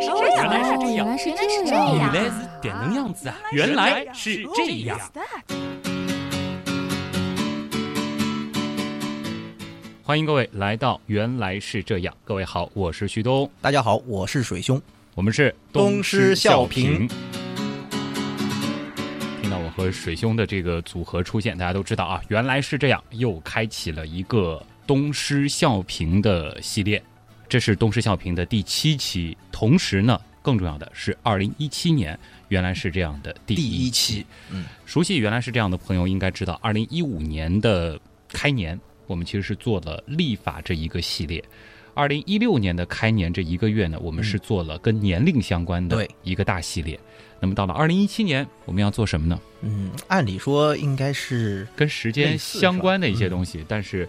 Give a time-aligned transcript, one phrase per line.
[0.00, 1.30] 来是这样，原来是
[1.66, 3.36] 这样，原来是这能样子啊！
[3.52, 4.98] 原来是这样。
[10.02, 12.14] 欢迎各位来到《原来是这样》。
[12.24, 13.48] 各位好，我是旭东。
[13.60, 14.80] 大家好，我是水兄。
[15.14, 17.06] 我们是东施效颦。
[19.42, 27.02] 听到我和水兄的这个组合出现，大家都知道啊，原来是这样，又开启了一个东施效颦的系列。
[27.50, 34.24] 这是东施效颦的第七期，同时呢，更重要的是，二零一七年原来是这样的第一期。
[34.52, 41.42] 嗯，熟悉原来是这样的朋友应该知道，二零一五年的开年，我们其实是做了立法这一个系列；
[41.92, 47.00] 二零一六年的开年这一个月呢，我们是做了跟年龄相关的一个大系列。
[47.40, 49.40] 那么到了二零一七年，我们要做什么呢？
[49.62, 54.08] 嗯，按理说应该是跟时间相关的一些东西，但是。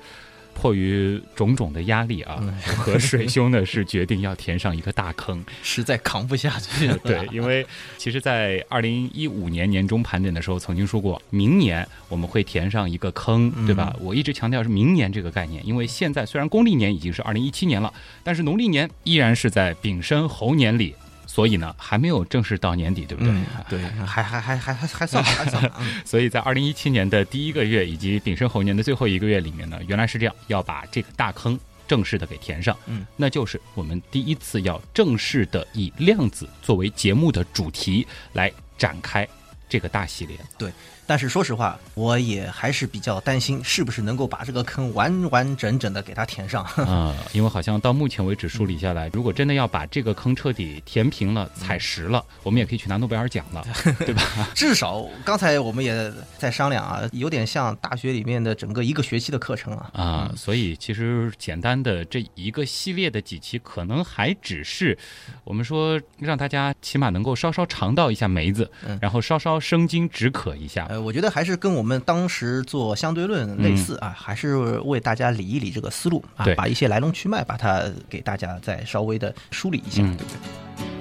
[0.53, 2.41] 迫于种种的压力啊，
[2.77, 6.87] 和水兄呢是决定要填上一个大坑， 实在扛不下去。
[7.03, 7.65] 对，因为
[7.97, 13.95] 其实，在二零一五年年终盘点的时候，曾经说过，明年我们会填上一个坑，对吧？
[13.99, 17.93] 我一直强调是明年这个概念，因为现在虽然公历年已经是二零一七年了，
[18.23, 20.95] 但是农历年依然是在丙申猴年里。
[21.33, 23.33] 所以呢，还没有正式到年底，对不对？
[23.69, 25.71] 对， 还还还还还还算 还算。
[26.03, 32.77] 所以在二零一七年的第一个月以及丙申猴年的最后一个月里面呢，原来是这样，要把这个大坑正式的给填上。
[32.87, 39.25] 嗯，那就是我们第一次要正式的以量子作为节目的主题来展开
[39.69, 40.37] 这个大系列。
[40.57, 40.69] 对。
[41.05, 47.15] 但是说实话，我也还是比较担心，是不是能够把这个坑完完整整的给它填上 啊？
[47.33, 53.65] 因为好像到目前为止梳理下来，如果真的要把这个坑彻底填平了、踩实了，我们也可以去拿诺贝尔奖了，
[54.05, 54.23] 对吧？
[54.55, 60.31] 至少刚才我们也在商量啊，有点像大学里面的整个一个学期的课程啊啊！
[60.37, 64.97] 所以其实简单的这一个系列的几期，可能还只是
[65.43, 68.71] 我们说让大家起码能够稍稍尝到一下梅子，
[69.01, 70.87] 然后稍稍生津止渴一下。
[70.99, 81.00] 我觉得还是跟我们当时做相对论类似啊，还是为大家理一理这个思路啊，把一些来龙去脉把它给大家再稍微的梳理一下，对不对？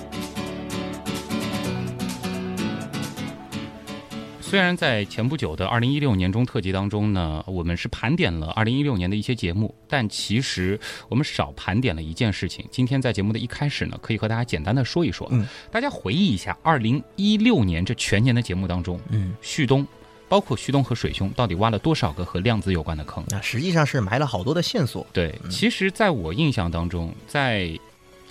[4.50, 10.76] 虽然在前不久的二零一六年中特辑当中呢，我们是盘点了二零一六年的一些节目，但其实
[11.08, 12.66] 我们少盘点了一件事情。
[12.68, 19.86] 今天在节目的一开始呢，可以和大家简单的说一说，嗯，大家回忆一下二零一六年这全年的节目当中，嗯，旭东，
[20.28, 23.24] 包括旭东和水兄，到底挖了多少个和量子有关的坑？
[23.28, 25.06] 那实际上是埋了好多的线索。
[25.12, 27.70] 对，其实在我印象当中，在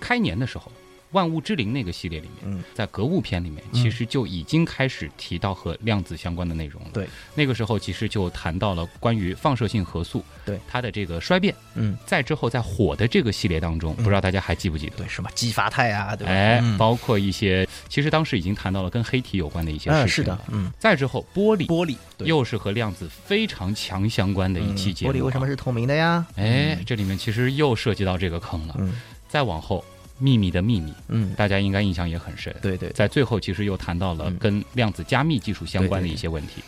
[0.01, 0.69] 开年的时候。
[1.11, 6.89] 万物之灵那个系列里面，在格物篇里面，其实就已经开始提到和量子相关的内容了。
[6.93, 11.53] 对，那个时候其实就谈到了关于放射性核素，对它的这个衰变。
[11.73, 14.97] 嗯，在之后在火的这个系列当中，不知道大家还记不记得？
[14.97, 16.31] 对，什么激发态啊，对吧？
[16.31, 20.07] 哎，包括一些，其实当时已经谈到了跟黑体有关的一些事情。
[20.07, 20.71] 是的，嗯。
[20.77, 25.11] 再之后，玻璃，玻璃又是和量子非常强相关的一期节目。
[25.11, 26.25] 玻璃为什么是透明的呀？
[26.35, 28.75] 哎，这里面其实又涉及到这个坑了。
[28.77, 28.93] 嗯，
[29.27, 29.83] 再往后。
[30.19, 32.55] 秘密的秘密，嗯，大家应该印象也很深。
[32.61, 36.61] 对对，在最后其实又谈到了跟量子加密技术相关的一些问题。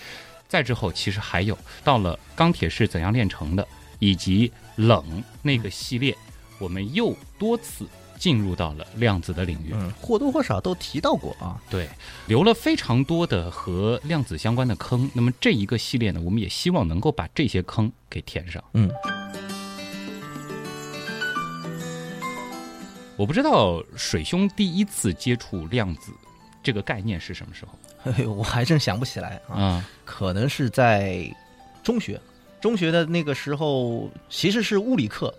[0.47, 3.67] 再之后，其实还有到了钢铁是怎样炼成的，
[3.99, 6.15] 以及冷那个系列，
[6.59, 7.85] 我们又多次
[8.17, 11.59] 进入到了量子的领域，嗯或多或少都提到过啊。
[11.69, 11.89] 对，
[12.27, 15.09] 留了非常多的和量子相关的坑。
[15.13, 18.63] 那么这一个系列呢，我们也希望能够把这些坑给填上。
[18.73, 18.91] 嗯。
[23.21, 26.11] 我不知道水兄第一次接触量子
[26.63, 28.25] 这个概念是什么时候？
[28.33, 29.85] 我还真想不起来啊。
[30.03, 31.31] 可能是在
[31.83, 32.19] 中学，
[32.59, 35.31] 中学的那个时候，其实是物理课，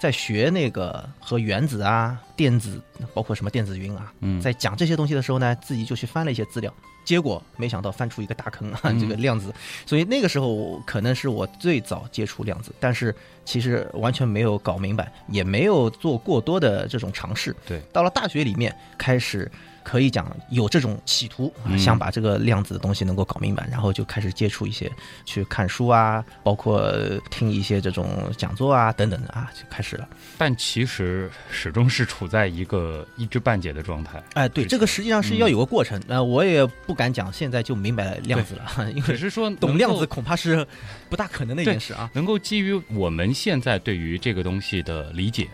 [0.00, 2.80] 在学那个和原子啊、电子，
[3.12, 4.10] 包括什么电子云啊，
[4.40, 6.72] 在讲这些东西的时候呢，自己就去翻了一些资料。
[7.04, 8.80] 结果没想到翻出一个大坑啊！
[9.00, 9.52] 这个量子，
[9.86, 17.54] 所以那个时候可能是我最早接触量子，但是其实完全没有搞明白，也没有做过多的这种尝试。
[17.66, 19.50] 对，到了大学里面开始。
[19.82, 24.90] 可以讲有这种企图，想把这个量子的东西能够搞明白，然后就开始接触一些，
[25.24, 26.92] 去看书啊，包括
[27.30, 30.08] 听一些这种讲座啊等等的啊，就开始了。
[30.38, 34.22] 但其实始终是处在一个一知半解的状态。
[34.34, 36.00] 哎，对，这个实际上是要有个过程。
[36.08, 40.66] 呃，我也不敢讲现在就明白量子了，因为是说懂量子恐怕是
[41.08, 42.10] 不大可能的一件事啊。
[42.12, 45.48] 能够基于我们现在对于这个东西的理解，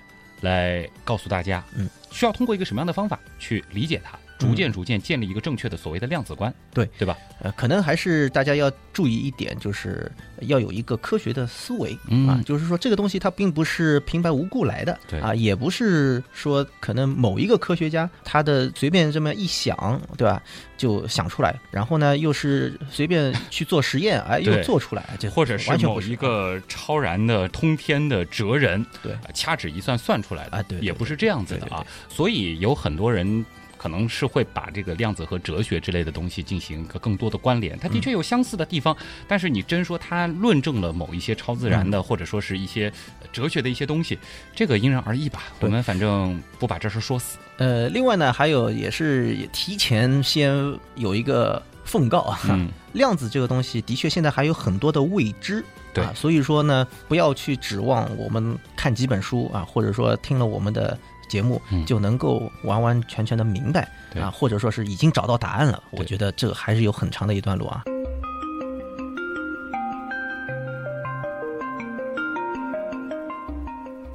[0.46, 1.88] 来告诉大家，嗯。
[2.10, 4.18] 需要通过一个什么样的方法去理解它？
[4.38, 6.88] 逐渐逐渐建立一个正确的所谓的量子观，对。
[6.98, 7.16] 对吧？
[7.40, 10.10] 呃，可能还是大家要注意一点，就是
[10.42, 11.92] 要有一个科学的思维
[12.26, 15.20] 啊，就是说这个东西它并不是平白无故来的，对。
[15.20, 20.42] 啊，也不是说可能某一个科学家他的随便这么一想，对吧，
[20.78, 33.44] 就想出来，然后呢又是随便去做实验， 哎，又做出来，这或者是某一个超然的通天的哲人，对，掐指一算算出来的啊，对，也不是这样子的啊，所以有很多人。
[33.86, 38.96] 可能是会把这个量子和哲学之类的东西进行一个更多的关联，它的确有相似的地方，
[39.28, 42.92] 但是你真说它论证了某一些超自然的，或者说是一些
[43.32, 44.18] 哲学的一些东西，
[44.56, 45.44] 这个因人而异吧。
[45.60, 47.38] 我们反正不把这事说死。
[47.58, 50.52] 呃，另外呢，还有也是也提前先
[50.96, 52.40] 有一个奉告啊，
[52.92, 60.98] 量子这个东西的确现在还有很多的未知，对，所以说呢，不要去指望我们看几本书啊，或者说听了我们的。
[61.28, 65.82] 节目就能够完完全全的明白啊，或者说是已经找到答案了。
[65.90, 67.82] 我觉得这还是有很长的一段路啊。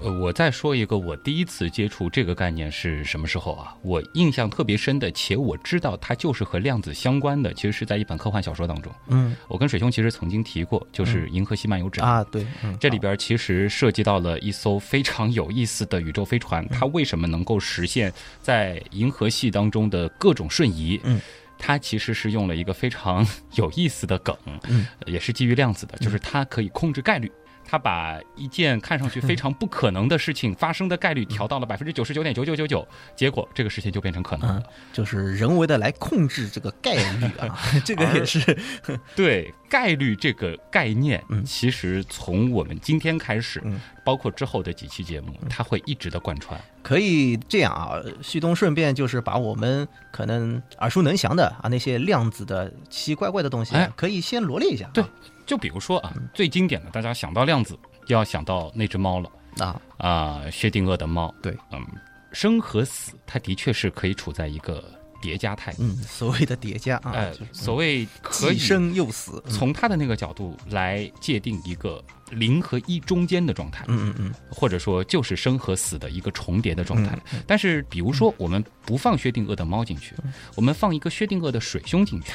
[0.03, 3.75] 呃，我再说一个，我第一次接触这个概念是什么时候啊？
[3.83, 8.91] 我印象特别深的，且我知道它就是和量子相关的，其实是在一本科幻小说当中。
[9.09, 12.45] 嗯，我跟水兄其实曾经提过，就是《银河系漫游指南》啊，对，
[12.79, 18.11] 这里边其实涉及到了一艘非常有意思的宇宙飞船，它为什么能够实现
[18.41, 20.99] 在银河系当中的各种瞬移？
[21.03, 21.21] 嗯，
[21.59, 24.35] 它其实是用了一个非常 有意思的梗，
[24.67, 27.31] 嗯，也是基于量子的，就是它可以控制概率。
[27.71, 32.85] 他把一件看上去非常不可能的事情发生的概率调到了百分之九十九点九九九九，
[33.15, 38.59] 结果这个事情就变成可能了，就是人为的来控制这个概率啊， 这个也是
[39.15, 43.63] 对概率这个概念，其实从我们今天开始，
[44.03, 46.59] 包括之后的几期节目，它会一直的贯穿。
[46.83, 54.89] 可以这样啊，旭东顺便就是把我们可能耳熟能详的啊那些量子的奇奇怪怪的东西，可以先罗列一下。
[54.93, 55.01] 对。
[55.51, 61.29] 就比如说啊，最经典的，大家想到量子，就要想到那只猫了啊啊，薛定谔的猫。
[61.41, 61.85] 对，嗯，
[62.31, 64.81] 生和死，它的确是可以处在一个
[65.21, 65.73] 叠加态。
[65.77, 72.03] 嗯，所谓的叠加啊，呃，所谓可以生又死，从他的那个角度来界定一个。
[72.31, 77.19] 零和一中间的状态，嗯嗯嗯，或者说就是生和死的一个重叠的状态。
[77.45, 80.15] 但是，比如说我们不放薛定谔的猫进去，
[80.55, 82.31] 我们放一个薛定谔的水兄进去，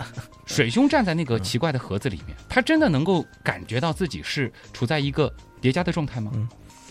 [0.44, 6.30] 水兄站在那个奇怪的盒子里面，他真的能够感觉到自己是处在一个叠加的状态吗？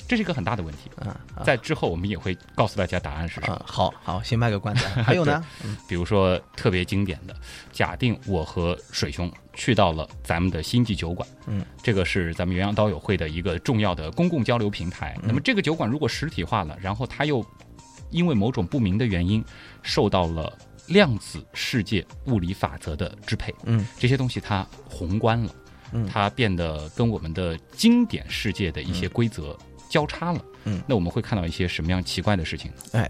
[0.08, 1.14] 这是一个很大的问题嗯！
[1.44, 3.62] 在之后我们也会告诉大家答案是什么。
[3.66, 4.86] 好好，先卖个关子。
[5.04, 5.44] 还有呢，
[5.88, 7.36] 比如说特别经典的，
[7.74, 15.18] 假定我和水兄去到了咱们的星际酒馆，嗯，这个是咱们元阳刀友会的一个重要的公共交流平台。
[15.22, 17.46] 那么这个酒馆如果实体化了，然后它又
[18.10, 19.44] 因为某种不明的原因
[19.84, 20.58] 受到了
[20.88, 25.56] 量子世界物理法则的支配，嗯，这些东西它宏观了，
[25.92, 29.58] 嗯，它变得跟我们的经典世界的一些规则。
[29.90, 32.72] 交叉了，嗯，那我们会看到一些什么样奇怪的事情？
[32.92, 33.10] 哎，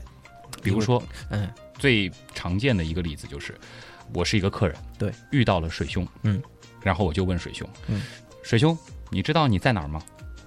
[0.61, 3.55] 比如说，嗯，最常见的一个例子就是，
[4.13, 6.41] 我是一个客人，对，遇到了水兄，嗯，
[6.81, 8.03] 然后我就问水兄，嗯，
[8.43, 8.77] 水兄，
[9.09, 10.01] 你知道你在哪儿吗？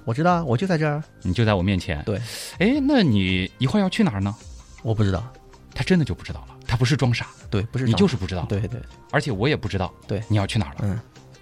[0.05, 2.19] 我知道，我就在这儿，你就在我面前，对，
[2.59, 4.35] 哎，那你一会儿要去哪儿呢？
[4.83, 5.31] 我不知道，
[5.75, 8.81] 他真的就不知道了，他不是装傻，对，不是你就是不知道，对对，
[9.11, 10.79] 而且我也不知道，对，你要去哪儿了？
[10.83, 10.99] 嗯，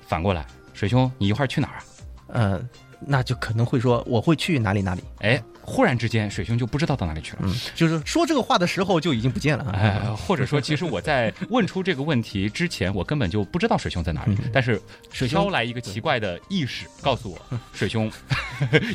[0.06, 0.44] 反过来，
[0.75, 1.85] 水兄，你一会儿去哪儿啊？
[2.29, 2.69] 嗯。
[3.00, 14.81] 那就可能会说我会去哪里哪里，哎，忽然之间水兄就不知道到哪里去了，嗯，就是说这个话的时候就已经不见了，哎，或者说其实我在问出这个问题之前，我根本就不知道水兄在哪里，但是
[15.12, 18.11] 水兄来一个奇怪的意识告诉我，水兄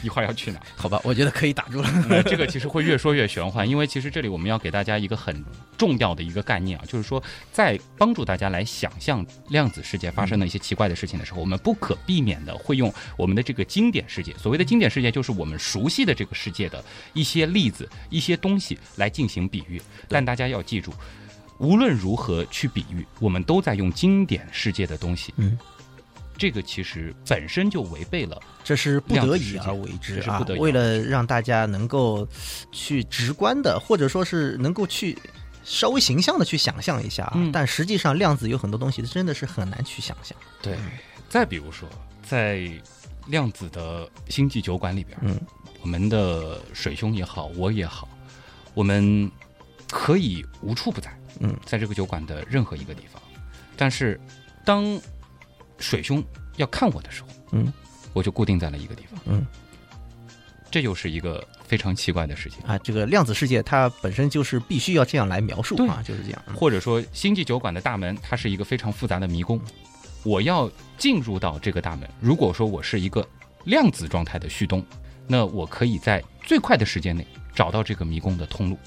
[0.01, 0.59] 一会儿要去哪？
[0.75, 2.23] 好吧，我觉得可以打住了。
[2.23, 5.45] 这个其实会越说越玄幻，因为其实这里我们要给大家一个很
[5.77, 7.21] 重要的一个概念啊，就是说
[7.51, 19.81] 在帮助大家来想象量子世界发生的一些奇怪的事情的时候，我们不可避免的会用我们的这个经典世界，所谓的经典世界就是我们熟悉的这个世界的一些例子、一些东西来进行比喻。
[20.07, 20.93] 但大家要记住，
[21.57, 25.33] 无论如何去比喻，我们都在用经典世界的东西。
[25.37, 25.57] 嗯。
[26.35, 30.43] 这个其实本身就违背了，这是不得已而为之啊！
[30.57, 32.27] 为了让大家能够
[32.71, 35.15] 去直观的，或者说是能够去
[35.63, 37.37] 稍微形象的去想象一下啊。
[37.53, 40.35] 但实际上，量子有很多东西真的是很难去想象。
[40.59, 40.75] 对，
[41.29, 41.87] 再比如说，
[42.23, 42.67] 在
[43.27, 45.39] 量子的星际酒馆里边，嗯，
[45.83, 48.07] 我们的水兄也好，我也好，
[48.73, 49.29] 我们
[49.89, 53.21] 可以无处不在，嗯，在这个酒馆的任何一个地方，
[53.75, 54.17] 但是
[54.63, 54.99] 当
[55.77, 56.23] 水兄
[56.55, 57.71] 要看我的时候，嗯，
[58.13, 59.45] 我就固定在了一个地方，嗯，
[60.71, 62.77] 这又是一个非非常奇怪的事情啊！
[62.77, 66.39] 这个量子世界它本身就是必须要这样来描述啊，就是这样。
[66.55, 69.59] 或者说，星际酒馆的大门它是一个非常复杂的迷宫，
[70.21, 72.07] 我要进入到这个大门。
[72.19, 73.27] 如果说我是一个
[73.63, 74.85] 量子状态的旭东，
[75.27, 78.77] 那我可以在最快的时间内找到这个迷宫的通路，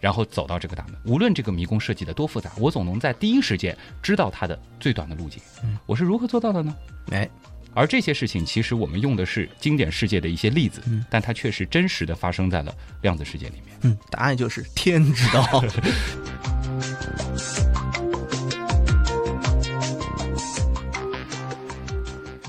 [0.00, 0.96] 然后走到这个大门。
[1.04, 5.40] 无论这个迷宫设计的多复杂，我总能在第一时间知道它的最短的路径。
[5.86, 6.74] 我是如何做到的呢？
[7.10, 7.28] 哎。
[7.74, 13.76] 而这些事情，其实我们用的是经典世界的一些例子，嗯但它确实真实的发生在了量子世界里面。
[13.82, 15.62] 嗯，答案就是天知道。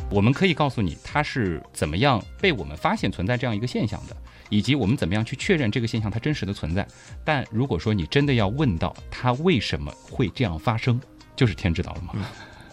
[0.10, 4.16] 我们可以告诉你，它是怎么样被我们发现存在这样一个现象的，
[4.50, 6.88] 以及我们怎么样去确认这个现象它真实的存在。
[7.26, 11.00] 但如果说你真的要问到它为什么会这样发生，
[11.36, 12.14] 就是天知道了吗？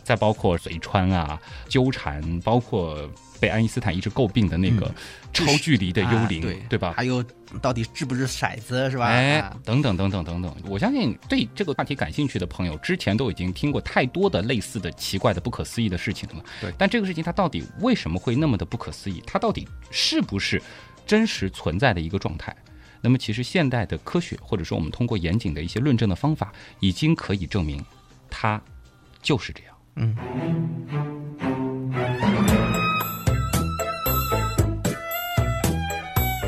[0.05, 3.11] 再包括随川啊、纠缠，包括
[3.41, 4.93] 被爱因斯坦一直诟病的那个
[5.33, 6.95] 超距离的幽灵，对对吧？
[6.97, 7.25] 还有
[7.61, 9.07] 到底是不是骰子，是吧？
[9.07, 16.45] 哎，等等等等等等，我相信对这个话题感兴趣的朋友，之前都已经听过太多的类似的奇怪的不可思议的事情了。
[16.61, 19.23] 对，但这个事情它到底为什么会那么的不可思议？
[19.27, 20.63] 它到底是不是
[21.07, 22.55] 真实存在的一个状态？
[23.01, 26.51] 那么，其实现代的科学，或者说我们通过严谨的一些论证的方法，
[26.81, 27.85] 已经可以证明
[28.31, 28.59] 它
[29.21, 29.75] 就是这样。
[29.97, 30.17] 嗯，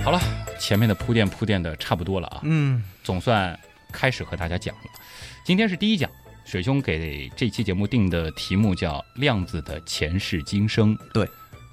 [0.07, 0.21] 好了，
[0.57, 2.41] 前面的铺垫铺垫的差不多了啊。
[2.45, 3.59] 嗯，总算
[3.91, 4.83] 开始和大家讲了。
[5.45, 6.09] 今天是第一讲，
[6.45, 10.97] 水兄给这期节目定的题目叫“量子的前世今生”。
[11.13, 11.29] 对，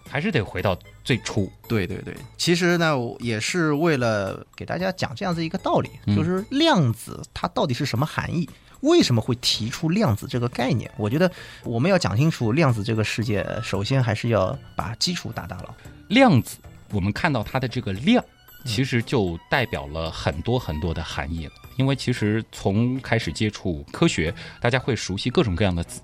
[0.09, 1.47] 还是得回到最初。
[1.67, 8.49] 对对对，其实呢，也是为了给大家讲这样子一个道理，就是量子它到底是什么含义。
[8.79, 10.89] 为什么会提出量子这个概念？
[10.97, 11.31] 我觉得
[11.63, 15.71] 我们要讲清楚量子这个世界，首先还是要把基础打打牢。
[16.07, 16.57] 量子，
[16.93, 18.23] 我们看到它的这个量，
[18.65, 21.51] 其实就代表了很多很多的含义了。
[21.77, 26.01] 因为其实从开始接触科学，大家会熟悉各种各样的子，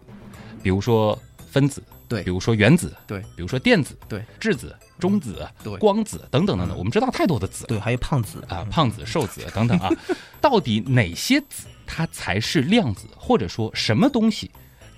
[0.63, 1.17] 比如说
[1.49, 6.75] 分子，对；比如说原子，对；比如说电子，对；质子、中子、对；光子等等等等。
[6.75, 8.43] 我们知道太多的子，对，还有胖子。
[8.49, 9.89] 啊，胖子、瘦子等等啊，
[10.41, 11.67] 到底哪些子？
[11.85, 14.49] 它才是量子，或者说什么东西，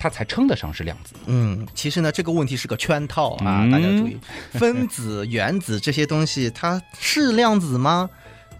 [0.02, 1.14] 它才称得上是量子？
[1.28, 4.18] 嗯，其实呢，这个问题是个圈套啊，大家注意，
[4.50, 8.10] 分子、原子这些东西，它是量子吗？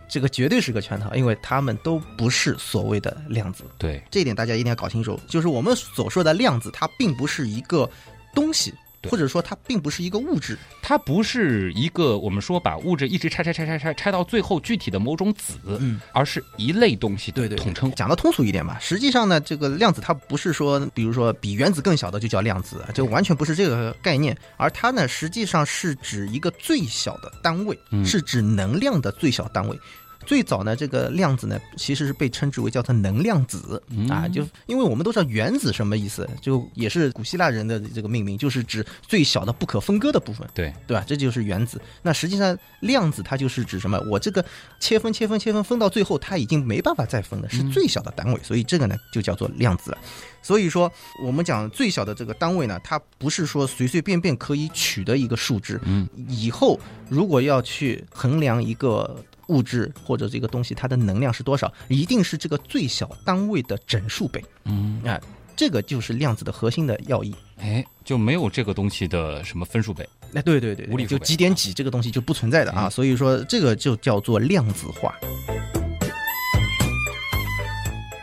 [0.08, 3.64] 这个绝对是个圈套，因为它们都不是所谓的量子。
[3.80, 7.90] 对，这一点大家一定要搞清楚，就是我们所说的量子，它并不是一个
[8.36, 8.72] 东西。
[9.10, 17.92] 或者说它并不是一个物质，它不是一个我们说把物质一直拆拆拆拆拆拆到最后具体的某种子，嗯，而是一类东西对对统称。
[17.94, 29.80] 讲的通俗一点吧，实际上呢，这个量子它不是说，比如说比原子更小的就叫量子，就完全不是这个概念，而它呢实际上是指一个最小的单位，是指能量的最小单位。
[30.26, 41.04] 最早呢，这个量子呢，其实是被称之为叫做能量子啊，就因为我们都知道原子什么意思，就也是古希腊人的这个命名，就是指最小的不可分割的部分，对对吧？
[41.08, 41.82] 这就是原子。
[42.02, 44.00] 那实际上量子它就是指什么？
[44.10, 44.44] 我这个
[44.80, 49.98] 切分切分切分分到最后，它已经没办法再分了，是最小的单位，所以这个呢就叫做量子了。
[50.44, 50.92] 所以说
[51.24, 55.80] 我们讲最小的这个单位呢，它不是说随随便便可以取的一个数值。
[55.84, 59.24] 嗯，以后如果要去衡量一个。
[59.52, 61.72] 物质或者这个东西，它的能量是多少？
[61.90, 64.44] 一定是这个最小单位的整数倍。
[64.64, 65.20] 嗯，啊，
[65.58, 67.36] 这个就是量子的核心的要义。
[67.58, 70.08] 哎，就没有这个东西的什么分数倍？
[70.34, 72.90] 哎，对对对，无理就几点几这个东西就不存在的啊。
[72.90, 75.14] 所以说，这个就叫做量子化。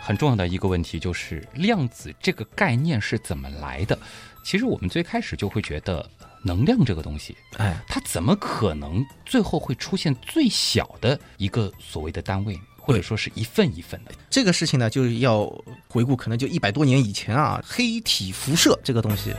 [0.01, 3.99] 很重要的一个问题就是量子这个概念是怎么来的？
[4.43, 6.09] 其实我们最开始就会觉得。
[6.43, 14.13] 能量这个东西，哎，它怎么可能最后会出现最小的一个所谓的单位，或者说是一份一份的？
[14.31, 15.45] 这个事情呢，就是要
[15.89, 19.35] 回顾，可能就一百多年以前啊，黑体辐射这个东西。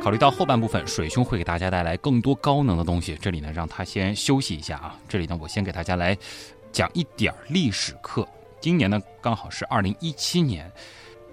[0.00, 4.96] 考虑到后半部分水兄会给大家带来更多高能的东西，这里呢让他先休息一下啊。
[5.08, 6.16] 这里呢，我先给大家来
[6.72, 8.26] 讲一点历史课。
[8.60, 10.70] 今年呢，刚好是二零一七年。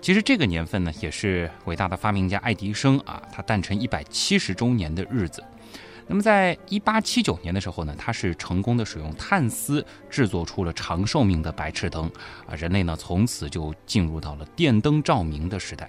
[0.02, 5.44] 其实这个年份呢，也是伟大的发明家爱迪生啊，他诞辰一百七十周年的日子。
[6.08, 12.10] 那么，在一八七九年的时候呢，他是成功的使用碳丝制作出了长寿命的白炽灯
[12.48, 15.88] 啊，人类呢从此就进入到了电灯照明的时代。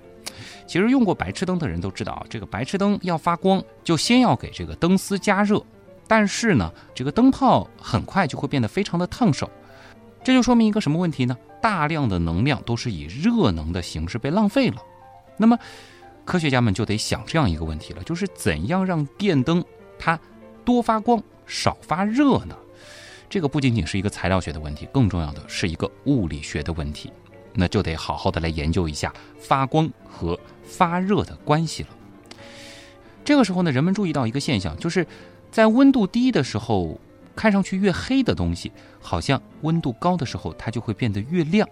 [0.67, 5.65] 其实用过白炽灯的人都知道啊，这个白炽灯要发光，就先要给这个灯丝加热，
[6.07, 9.49] 但是呢，这个灯泡很快就会变得非常的烫手。
[10.23, 11.37] 这就说明一个什么问题呢？
[11.63, 14.77] 大量的能量都是以热能的形式被浪费了。
[15.37, 15.59] 那么，
[16.25, 19.65] 科学家们就得想这样一个问题了：就是怎样让电灯
[19.99, 20.19] 它
[20.65, 22.57] 多发光少发热呢？
[23.29, 27.13] 这个不仅仅是一个材料学的问题，更重要的是一个物理学的问题。
[27.53, 31.89] 那就得好好的来研究一下发光和发热的关系了。
[33.25, 35.07] 这个时候呢，人们注意到一个现象，就是
[35.51, 37.01] 在温度低的时候，
[37.35, 38.71] 看上去越黑的东西，
[39.01, 41.69] 好像温度高的时候它就会变得越亮。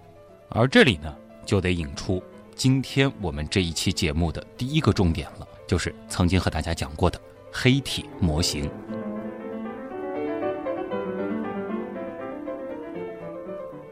[0.48, 2.22] 而这里呢，就得引出
[2.54, 7.20] 今天我们这一期节目的第一个重点了，就是曾经和大家讲过的
[7.52, 8.70] 黑体模型。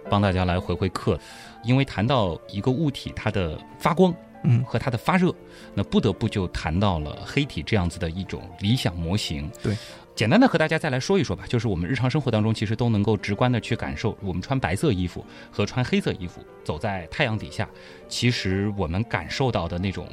[0.08, 1.18] 帮大家来回回课，
[1.64, 5.34] 因为谈到一个物体它的发光，嗯，和它的发热，
[5.74, 9.50] 那不得不就谈到了黑体这样子的一种理想模型。
[9.60, 9.76] 对，
[10.16, 17.68] 简单的和大家再来说一说吧，就是我们日常生活当中其实都能够直观的去感受，我们穿白色衣服和穿黑色衣服走在太阳底下，
[18.08, 20.08] 其实我们感受到的那种。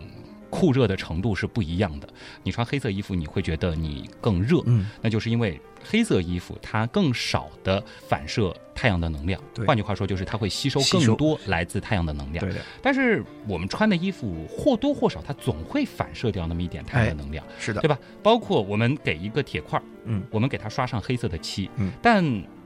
[0.49, 2.07] 酷热的程度是不一样的。
[2.43, 9.41] 你穿黑色衣服，你会觉得你更热，嗯，那就是因为黑色衣服它更少的反射太阳的能量。
[9.67, 12.43] 换句话说，就是它会吸收更多来自太阳的能量。
[12.45, 12.61] 对的。
[12.81, 17.45] 但是我们穿的衣服或多或少，它总会反射掉那么一点太阳的能量。
[17.59, 17.97] 是的，对吧？
[18.21, 22.23] 包括我们给一个铁块，嗯，我们给它刷上黑色的漆，嗯，但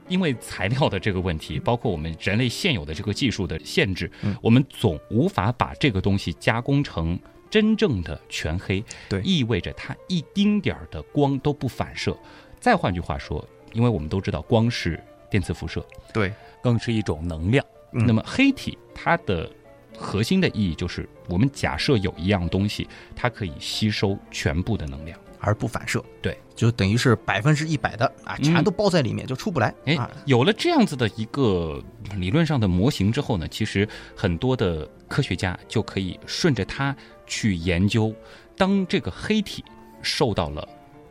[0.08, 7.18] 因为材料的这个问题，包括我们人类现有的这个技术的限制，嗯，我们总无法把这个东西加工成。
[7.50, 12.14] 真正的全黑，对，意味着它一丁点儿的光都不反射。
[12.60, 17.64] 再换句话说，因为我们都知道光是电磁辐射，对，更是一种能量。
[17.90, 19.50] 那么黑体它的
[19.96, 25.18] 核心的意义就是，我们假设有一样东西，它可以吸收全部的能量。
[25.40, 29.72] 而不反射，对，就等于是百分之一百的啊，全都包在里面，就出不来。
[29.84, 31.80] 哎，有了这样子的一个
[32.16, 38.12] 理论上的模型之后呢，其实很多的科学家就可以顺着它去研究，
[38.56, 39.64] 当这个黑体
[40.02, 40.68] 受到了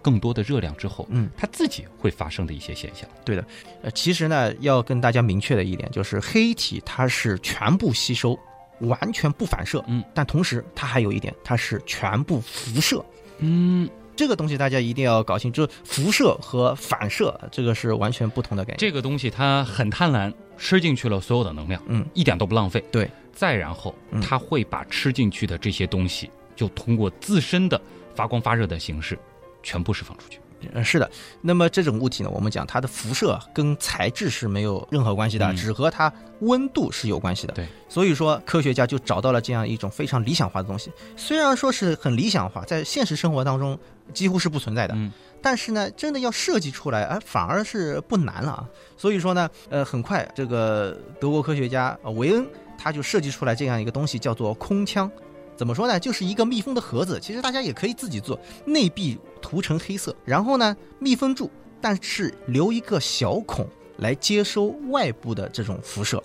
[0.07, 3.05] 更多的热量之后，嗯，它自己会发生的一些现象。
[3.25, 3.45] 对的，
[3.81, 8.39] 呃，其实呢，要跟大家明确的一点就是，黑体它是全部吸收，
[8.79, 13.03] 完全不反射，嗯，但同时它还有一点，它是全部辐射，
[13.39, 13.89] 嗯。
[14.15, 18.77] 这个东西大家一定要搞清，就是辐射和反射，这个是完全不同的概念。
[18.79, 22.83] 这个东西它很贪婪，吃进去了所有的能量，嗯，一点都不浪费。
[22.91, 27.79] 对，再然后它会把吃进去的这些东西，就通过自身的
[28.15, 29.19] 发光发热的形式，
[29.67, 30.39] 全部释放出去。
[30.73, 31.07] 嗯，是的，
[31.41, 37.53] 那么这种物体呢，我们讲它的辐射跟材质是没有任何关系的，只和它温度是有关系的。
[37.53, 43.77] 对，所以说科学家就找到了这样一种非常理想化的东西，虽然说是很理想化，在现实生活当中
[44.13, 45.11] 几乎是不存在的，嗯，
[45.43, 48.67] 但是呢，真的要设计出来，哎，反而是不难了啊。
[48.97, 52.47] 所以说呢，呃，很快这个德国科学家维恩
[52.79, 55.09] 他就设计出来这样一个东西，叫做空腔。
[55.57, 55.99] 怎么说呢？
[55.99, 61.49] 就是一个密封的盒子，其实大家也可以自己做，内壁涂成黑色，然后呢密封住，
[61.81, 63.67] 但是留一个小孔
[63.97, 66.23] 来接收外部的这种辐射。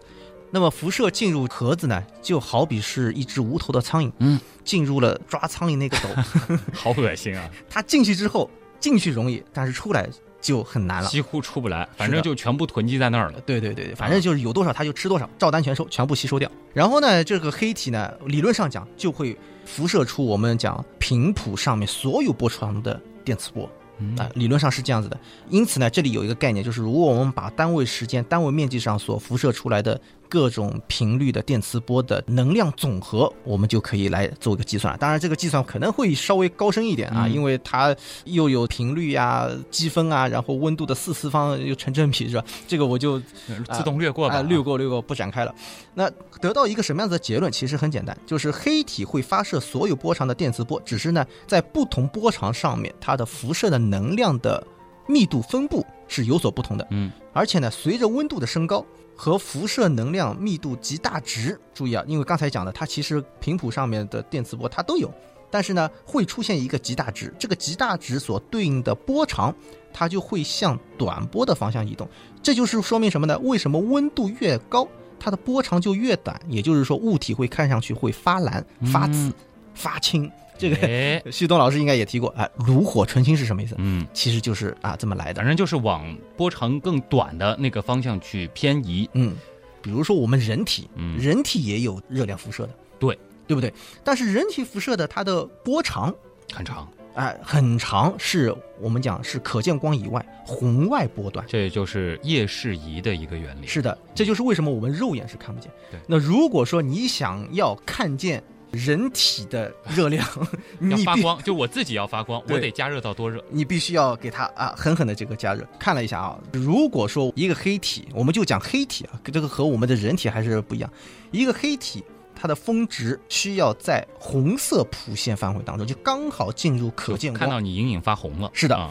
[0.50, 6.08] 那么辐射进入盒子呢，就好比是一只无头的苍蝇，嗯，进入了抓苍蝇那个斗，
[6.74, 7.50] 好恶心啊！
[7.70, 10.06] 它进去之后，进去容易，但是出来。
[10.42, 13.40] 就很难了，几乎出不来，反正就全部囤积在那儿了。
[13.46, 16.50] 对对对对，反正就是有多少它就吃多少，照单全收，全部吸收掉。
[16.74, 23.70] 然后呢，这个黑体呢，理论上讲就会辐射出我们讲频谱上面所有波长的电磁波。
[24.18, 25.16] 啊，理论上是这样子的。
[25.48, 30.00] 因此呢，这里有一个概念，就是如果我们把单位时间、单位面积上所辐射出来的。
[30.32, 34.96] 各种频率的电磁波的能量总和，我们就可以来做一个计算。
[34.98, 42.42] 当然，这个计算可能会稍微高深一点啊，因为它又有频率呀、积分啊，然后温度的四次方又成正比，是吧？
[42.66, 45.54] 这个我就自动略过吧，略过略过，不展开了。
[45.92, 47.52] 那得到一个什么样子的结论？
[47.52, 54.66] 其实很简单，就是黑体会发射所有波长的电磁波，只是呢，在不同波长上面，它的辐射的能量的
[55.06, 56.86] 密度分布是有所不同的。
[56.88, 58.82] 嗯，而且呢，随着温度的升高。
[59.14, 65.12] 和辐射能量密度极大值，注意啊，因为刚才讲的，它其实频谱上面的电磁波它都有，
[65.50, 69.54] 但是呢，会出现一个极大值，这个极大值所对应的波长，
[69.92, 72.08] 它就会向短波的方向移动。
[72.42, 73.38] 这就是说明什么呢？
[73.40, 74.88] 为什么温度越高，
[75.20, 76.40] 它的波长就越短？
[76.48, 79.32] 也就是说，物体会看上去会发蓝、发紫、
[79.74, 80.30] 发青。
[80.62, 83.74] 这个 旭东老师应该也提过啊，炉火纯青是什么意思？
[83.78, 89.10] 嗯，其实就是啊这么来的，反正就是往波长更短的那个方向去偏移。
[89.14, 89.34] 嗯，
[89.82, 92.70] 比如说我们人体，嗯，人体也有热量辐射的，
[93.00, 93.72] 对对不对？
[94.04, 96.14] 但是人体辐射的它的波长
[96.52, 103.66] 很长，哎，很长，是我们讲是可见光以外红外波段，这就是夜视仪的一个原理。
[103.66, 105.68] 是的，这就是为什么我们肉眼是看不见。
[105.90, 108.40] 对，那如果说你想要看见。
[108.72, 110.26] 人体的热量
[110.90, 113.42] 要发光，就我自己要发光，我得加热到多热？
[113.50, 115.66] 你必须要给它啊狠狠的这个加热。
[115.78, 120.90] 看了一下啊，如果说一个黑体，我们就讲黑体啊，这个和我们的人体还是不一样。
[121.30, 122.02] 一个黑体，
[122.34, 127.38] 它的峰值需要在红色谱线范围当中，就刚好进入可见光。
[127.38, 128.50] 看到你隐隐发红了。
[128.54, 128.90] 是的，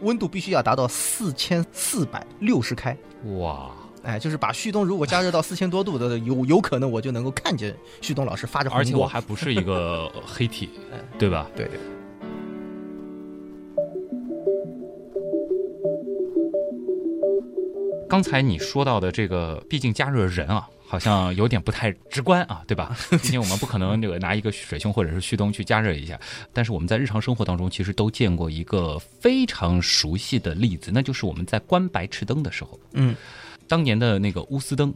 [0.00, 2.96] 温度必须要达到四千四百六十开。
[3.38, 3.70] 哇！
[4.02, 10.70] 哎，就是把旭东如果加热到四千多度的，有有可能我就能够看见旭东老师发着红光，而且我还不是一个 黑体，
[11.18, 11.46] 对吧？
[11.54, 11.78] 对对。
[18.08, 22.96] 刚才你说到的这个，毕竟加热人啊，好像有点不太直观啊，对吧？
[23.10, 26.18] 毕竟我们不可能这个拿一个水兄或者是旭东去加热一下，
[26.52, 33.14] 但是我们在日常生活当中其实都见过一个非常熟悉的例子，那就是我们在关白炽灯的时候，嗯。
[33.70, 34.92] 当年的那个钨丝灯，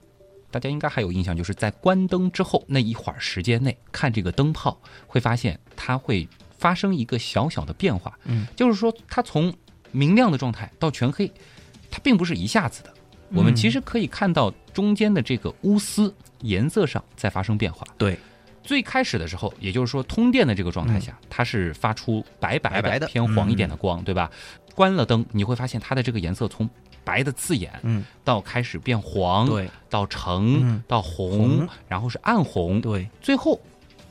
[0.50, 8.18] 大家应该还有印象，就是在关灯之后那一会儿时间内看这个灯泡，会发现它会发生一个小小的变化。
[8.24, 9.54] 嗯，就是说它从
[9.92, 11.30] 明亮的状态到全黑，
[11.88, 12.92] 它并不是一下子的。
[13.32, 17.86] 我们其实可以看到中间的这个钨丝颜色上在发生变化。
[17.96, 18.18] 对，
[18.64, 24.28] 最开始的时候，也就是说通电的这个状态下，它是发出白白的偏黄一点的光，对吧？
[24.74, 26.68] 关了灯，你会发现它的这个颜色从
[27.04, 33.60] 白的刺眼，嗯，到开始变黄，对，到橙，到红，然后是暗红，对，最后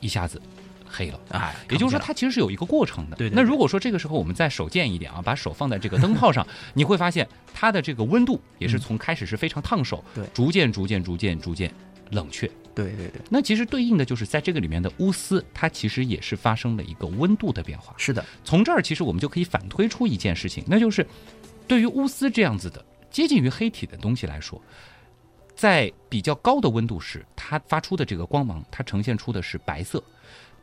[0.00, 0.40] 一下子
[0.86, 3.16] 黑了，哎，也就是说它其实是有一个过程的。
[3.16, 11.72] 对，那如果说这个时候我们再手贱一点啊，把手放在这个灯泡上，你会发现它的这个温度也是从开始是非常烫手，对，逐渐逐渐逐渐逐渐
[12.10, 12.48] 冷却。
[12.76, 13.20] 对对对。
[13.28, 17.92] 那其实对应的就是在这个里面的钨丝，它其实也是发生了一个温度的变化。
[17.96, 21.04] 是的，从这儿其实我们就可以反推出一件事情，那就是。
[21.66, 24.60] 对于钨丝这样子的接近于黑体的东西来说，
[25.54, 30.00] 在比较高的温度时，它发出的这个光芒，它呈现出的是白色；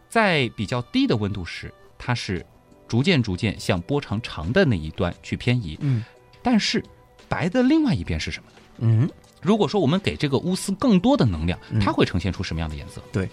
[0.09, 2.45] 在比较低的温度时，它是
[2.87, 5.77] 逐渐逐渐向波长长的那一端去偏移。
[5.81, 6.03] 嗯，
[6.43, 6.83] 但是
[7.29, 8.57] 白的另外一边是什么呢？
[8.79, 9.09] 嗯，
[9.41, 13.01] 如果说我们给这个钨丝更多的能量，它会呈现出什么样的颜色？
[13.11, 13.29] 对。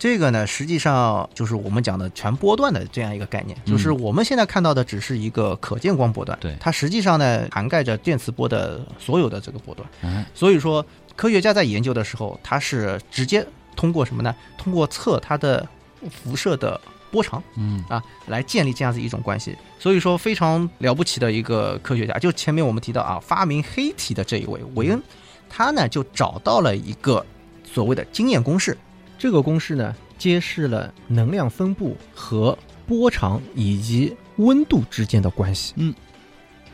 [0.00, 9.86] 这个呢，实际上就是我们讲的全波段的这样一个概念，就是我们现在看到的只是一个可见光波段，对它实际上呢涵盖着电磁波的所有的这个波段。
[10.00, 10.82] 嗯，所以说
[11.14, 14.34] 科学家在研究的时候，它是直接通过什么呢？
[14.56, 15.68] 通过测它的
[16.10, 19.54] 辐射的波长，嗯啊，来建立这样子一种关系。
[19.78, 25.02] 所以说非常了不起的一个科学家，就前面我们提到啊，发明黑体的这一位韦恩，
[25.50, 27.22] 他呢就找到了一个
[27.70, 28.74] 所谓的经验公式。
[29.20, 32.56] 这个公式呢，揭示了能量分布和
[32.86, 35.74] 波长以及温度之间的关系。
[35.76, 35.94] 嗯，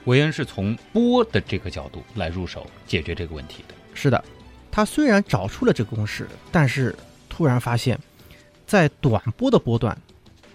[0.05, 3.75] 韦恩是从波的这个角度来入手解决这个问题的。
[3.95, 4.25] 是的，
[4.71, 6.95] 他虽然找出了这个公式，但是
[7.29, 7.99] 突然发现，
[8.65, 9.99] 在短波的波段，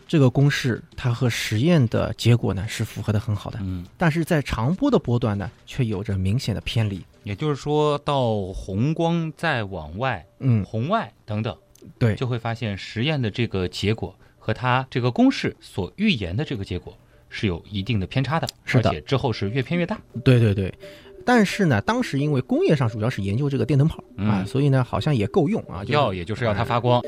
[0.08, 3.60] 这个公式它和实验的结果呢是符合的很好的。
[3.62, 7.06] 嗯，但是在长波的波段呢，却有着明显的偏离。
[7.24, 11.54] 也就是说到红光再往外，嗯，红外等等。
[11.98, 16.98] 对，就会发现实验的这个结果和它这个公式所预言的这个结果
[17.30, 20.00] 是有一定的偏差的，是的，而且之后是越偏越大。
[20.24, 20.74] 对对对，
[21.26, 27.02] 但是呢，当时因为工业上主要是研究这个电灯泡啊，所以呢，好像也够用啊，要也就是要它发光。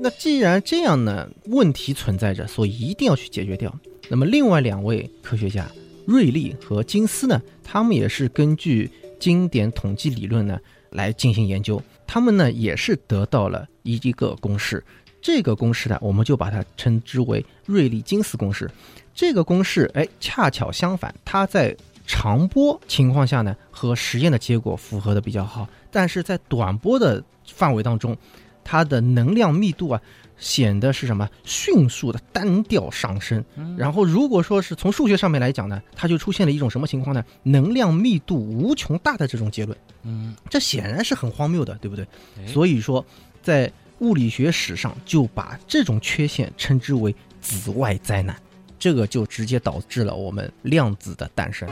[0.00, 3.74] 那既然这样呢，问题存在着，所以一定要去解决掉。
[4.08, 5.66] 那么另外两位科学家
[6.06, 11.82] 瑞利和金斯呢，他们也是根据经典统计理论呢来进行研究。
[12.08, 14.82] 他们呢也是得到了一一个公式，
[15.20, 18.68] 这个公式呢，我们就把它称之为瑞利金斯公式。
[19.14, 28.16] 这个公式，哎，恰巧相反，它在长波情况下呢，和实验的结果符合的比较好，但是在短波的范围当中，
[28.64, 30.00] 它的能量密度啊，
[30.38, 33.44] 显得是什么迅速的单调上升。
[33.76, 37.24] 然后，如果说是从数学上面来讲呢，它就出现了一种什么情况呢？
[37.42, 39.76] 能量密度无穷大的这种结论。
[40.04, 42.06] 嗯，这显然是很荒谬的，对不对？
[42.46, 43.04] 所以说，
[43.42, 48.36] 在物理学史上就把这种缺陷称之为紫外灾难，
[48.78, 51.68] 这个就直接导致了我们量子的诞生。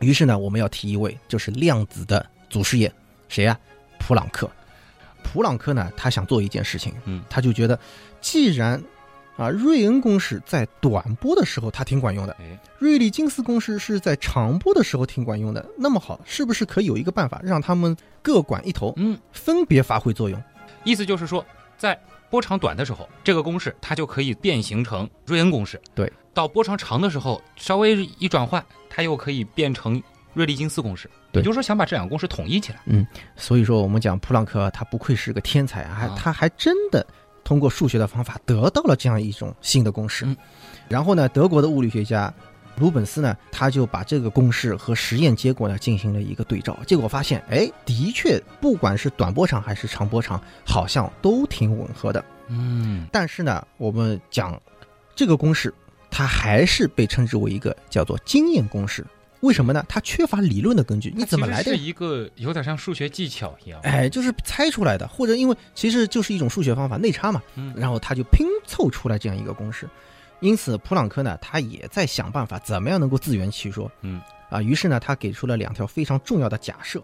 [0.00, 2.90] 于是呢，我们要提一位，就是量子的祖师爷，
[3.28, 3.58] 谁呀？
[3.98, 4.50] 普朗克。
[5.22, 7.78] 普朗克呢，他想做一件事情，嗯，他就觉得，
[8.20, 8.82] 既然
[9.36, 12.36] 啊，瑞恩公式在短波的时候它挺管用的，
[12.78, 15.64] 瑞利金斯公式是在长波的时候挺管用的。
[15.76, 20.42] 那么好，是不是可以有一个办法让他们各管一头，嗯，分别发挥作用？
[20.82, 21.44] 意思就是说，
[21.76, 28.64] 在波长短的时候，这个公式它就可以变形成瑞恩公式；对，到波长长的时候，稍微一转换，
[28.98, 30.02] 它又可以变成
[30.34, 32.80] 瑞利金斯公式，也就是说想把这两个公式统一起来。
[32.86, 33.06] 嗯，
[33.36, 37.06] 所以说我们讲普朗克他不愧是个天才啊，还他还真的
[37.44, 40.26] 通过数学的方法得到了这样一种新的公式。
[40.88, 42.34] 然后呢，德国的物理学家
[42.74, 52.24] 鲁本斯呢，他就把这个公式和实验结果呢进行了一个对照，结果发现，哎，的确不管是短波长还是长波长，好像都挺吻合的。
[52.48, 54.60] 嗯，但是呢，我们讲
[55.14, 55.72] 这个公式，
[56.10, 59.04] 它还是被称之为一个叫做经验公式。
[59.40, 59.84] 为什么呢？
[59.88, 61.72] 它缺乏理论的根据，你怎么来的？
[61.72, 69.88] 是一个有点像数学技巧一样，哎，就是猜出来的，或者因为其实就是一种数学方法内插嘛，嗯，然后他就拼凑出来这样一个公式。
[70.40, 77.00] 因此，普朗克呢，他也在想办法怎么样能够自圆其说，嗯，啊，于是呢，他给出了两条非常重要的假设，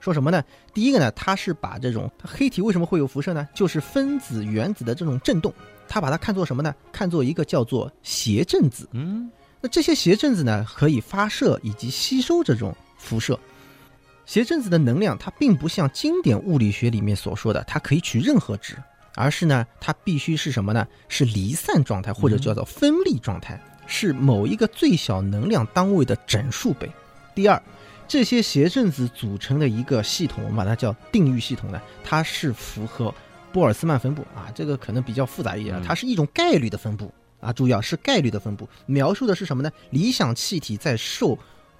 [0.00, 0.42] 说什么呢？
[0.72, 3.48] 第一个呢，它是把这种黑体为什么会有辐射呢？
[3.54, 5.52] 就是分子、原子的这种振动，
[5.88, 6.74] 它把它看作什么呢？
[6.92, 9.30] 看作一个叫做谐振子，嗯。
[9.60, 13.38] 那这些谐振子呢，可以发射以及吸收这种辐射。
[14.24, 18.76] 谐振子的能量，它并不像经典物理学里面所说的，它可以取任何值，
[19.16, 20.86] 而是呢，它必须是什么呢？
[21.08, 26.88] 是离散状态，或者叫做分立状态，是某一个最小能量单位的整数倍。
[27.34, 27.60] 第二，
[28.08, 33.14] 这些谐振子组成的一个系统，我们把它叫定域系统呢，它是符合
[33.52, 37.12] 波尔兹曼分布啊，这个可能比较复杂一点，它是一种概率的分布。
[37.40, 39.70] 啊，注意啊，是概率的分布，描述的是什么呢？
[39.90, 41.38] 理想气体在受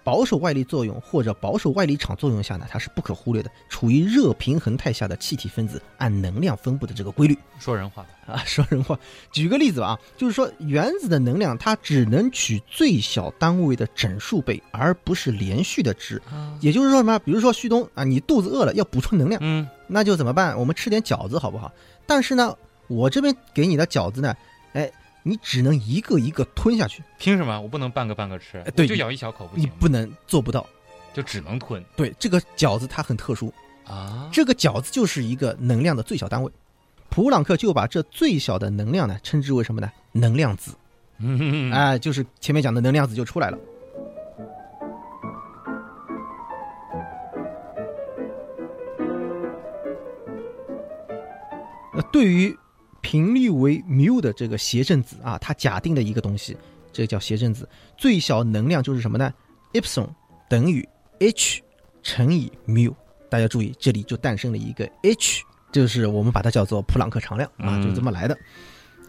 [0.09, 7.37] 保守外力作用或者保守外力场作用下呢，它是不可忽略的，处于热平衡态下的气体分子按能量分布的这个规律。
[7.59, 8.99] 说人话啊，说人话。
[9.31, 16.23] 举个例子吧啊，就是说原子的能量它只能取最小单位的整数倍，而不是连续的值。
[16.61, 17.18] 也就是说什么？
[17.18, 20.59] 比如说旭东啊，你肚子饿了要补充能量，嗯，那就怎么办？
[20.59, 21.71] 我们吃点饺子好不好？
[22.07, 24.35] 但是呢，我这边给你的饺子呢，
[24.73, 24.90] 哎。
[25.29, 27.61] 你只能一个一个吞下去，凭什么？
[27.61, 29.64] 我不能半个半个吃，对，就咬一小口不行。
[29.64, 30.67] 你不能做不到，
[31.12, 31.85] 就只能吞。
[31.95, 33.53] 对，这个饺子它很特殊
[33.87, 36.51] 啊，这个饺子就是一个能量的最小单位。
[37.11, 39.93] 普朗克就把这最小的能量呢称之为什么呢？
[40.12, 40.73] 能量子。
[41.19, 43.59] 嗯， 哎，就是前面讲的能量子就出来了。
[51.93, 52.57] 那对于。
[53.09, 56.55] 频率为缪的这个谐振子啊，它假定的一个东西，
[56.92, 57.66] 这个叫谐振子，
[57.97, 59.33] 最小能量就是什么呢
[59.73, 60.11] ？epsilon
[60.47, 60.87] 等于
[61.18, 61.62] h
[62.03, 62.94] 乘以缪。
[63.31, 65.42] 大家注意，这里就诞生了一个 h，
[65.73, 68.37] 就是我们把它叫做普朗克常量啊，就这么来的。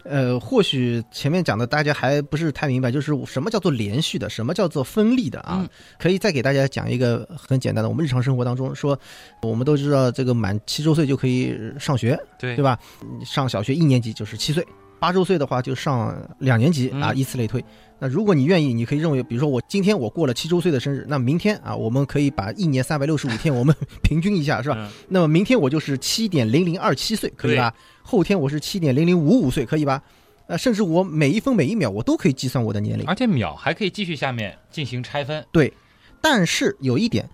[0.04, 5.68] 呃，或许前面讲的大家还不是太明白，就是什么叫做连续的，什么叫做分立的啊？
[5.98, 8.98] 可以再给大家讲一个很简单的，我们日常生活当中说，
[9.42, 12.78] 我们都知道这个满七周岁就可以上学，对对吧？
[13.24, 14.66] 上小学一年级就是七岁，
[14.98, 17.64] 八周岁的话就上两年级啊，以此类推。
[18.02, 24.90] 那如果你愿意，你可以认为，比如说我今天我过了七周岁的生日，那明天啊，我们可以把一年三百六十五天我们 平均一下，是吧？
[25.06, 27.74] 那么明天我就是七点零零二七岁，可以吧？
[28.10, 30.02] 后天我是七点零零五五岁，可以吧？
[30.48, 35.46] 呃，甚至我每一分每一秒我都可以计算我的年龄，而且秒还可以继续下面进行拆分。
[35.52, 35.72] 对，
[36.20, 37.30] 但是有一点，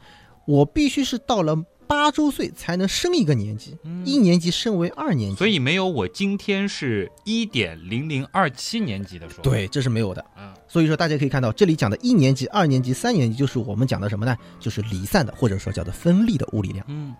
[0.46, 1.56] 我必须是到了。
[1.88, 9.40] 八周岁才能升一个年级，一年级升为二年级，所以没有我今天是一点零零二七年级的说。
[9.40, 10.24] 对，这是没有的。
[10.36, 14.36] 嗯，所以说大家可以看到，这里讲的一年级、二年级、三年级，就是我们讲的什么呢？
[14.58, 16.84] 就是离散的，或者说叫做分立的物理量。
[16.88, 17.14] 嗯，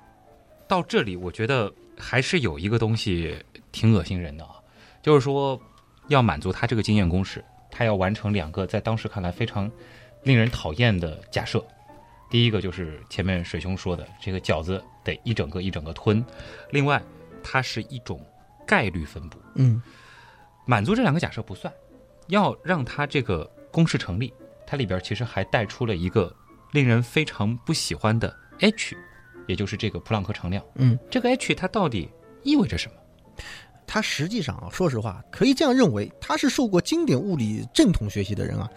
[0.67, 3.37] 到这里我觉得还是有一个东西
[3.73, 4.57] 挺恶心人的啊，
[5.03, 5.61] 就是说
[6.09, 9.71] 要满足他这个经验公式，他要完成两个在当时看来非常
[10.23, 11.65] 令人讨厌的假设。
[12.29, 16.25] 第一个就是前面水兄说的，这个饺子得一整个一整个吞。
[16.71, 17.01] 另外，
[17.43, 18.21] 它是一种
[18.67, 19.39] 概率分布。
[19.55, 19.81] 嗯，
[20.65, 21.73] 满足这两个假设不算，
[22.27, 24.35] 要让它这个公式成立，
[24.67, 26.35] 它里边其实还带出了一个
[26.73, 28.97] 令人非常不喜欢的 h，
[29.47, 30.63] 也就是这个普朗克常量。
[30.75, 32.09] 嗯，这个 h 它到底
[32.43, 32.95] 意味着什么？
[33.87, 38.69] 它实际上啊，说实话，可以这样认为，他是受过经典物理正统学习的人啊，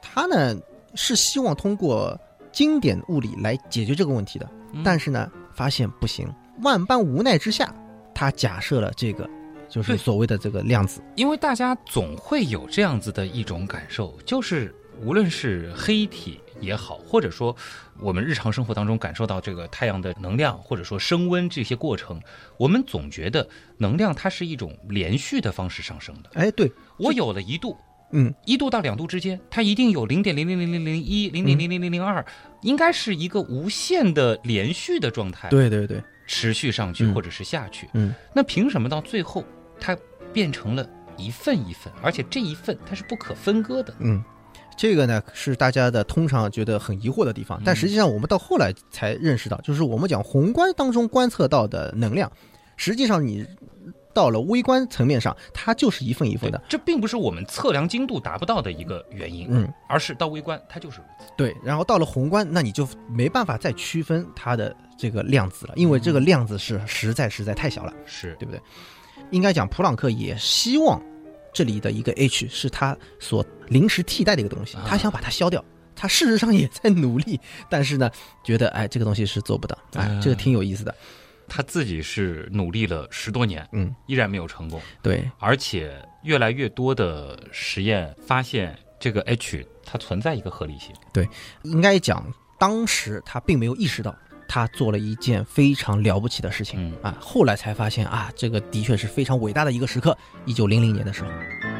[0.00, 0.56] 他呢
[0.94, 2.18] 是希望通过。
[2.54, 4.48] 经典物理来解决这个问题的，
[4.84, 6.32] 但是呢，发现不行，
[6.62, 7.74] 万般无奈之下，
[8.14, 9.28] 他假设了这个，
[9.68, 11.02] 就是所谓的这个量子。
[11.16, 17.54] 因为大家总会有这样子的一种感受，就是无论是黑体也好，或者说
[18.00, 22.20] 我们日常生活当中感受到这个太阳的能量，或者说升温这些过程，
[22.56, 23.48] 我们总觉得
[23.78, 26.30] 能量它是一种连续的方式上升的。
[26.34, 27.76] 哎，对我有了一度。
[28.16, 32.24] 嗯，一度到两度之间，它一定有零点零零零零零一、零点零零零零二，
[32.62, 35.48] 应该是一个无限的连续的状态。
[35.48, 37.88] 对对对，持续上去或者是下去。
[37.94, 39.42] 嗯，那凭什么到最后
[39.80, 39.98] 它
[40.32, 43.92] 变成了一份一份，而且这一份它是不可分割的？
[43.98, 44.22] 嗯，
[44.76, 52.30] 这个呢是大家的通常觉得很疑惑的地方，但实际上我们到后来才认识到，就是我们讲宏观当中观测到的能量，
[52.76, 53.46] 实际上你
[54.12, 56.62] 到了微观层面上，它就是一份一份的。
[56.68, 61.32] 这并不是我们测量精度达不到的一个原因，嗯，而是到微观它就是如此。
[61.36, 68.60] 对，然后到了宏观，那你就没办法再区分它的这个量子了，因为这个量子是实在实在太小了，是对不对？
[69.30, 71.00] 应该讲，普朗克也希望。
[71.52, 78.10] 这里的一个 h 是他所临时替代的一个东西，他想把它消掉，他事实上也在努力， 但是呢，
[78.42, 80.94] 觉得哎，这个东西是做不到，哎，这个挺有意思的。
[81.46, 84.80] 他自己是努力了十多年，嗯，依然没有成功。
[85.02, 90.94] 对，而且越来越多的实验发现，这个 h 它存在一个合理性。
[91.12, 91.28] 对，
[91.62, 92.26] 应该讲
[92.58, 94.14] 当时他并没有意识到。
[94.46, 97.16] 他做了一件非常了不起的事情啊！
[97.18, 100.16] 后来才发现啊，这个的确是非常伟大的一个时刻。
[100.44, 101.73] 一九零零年的时候。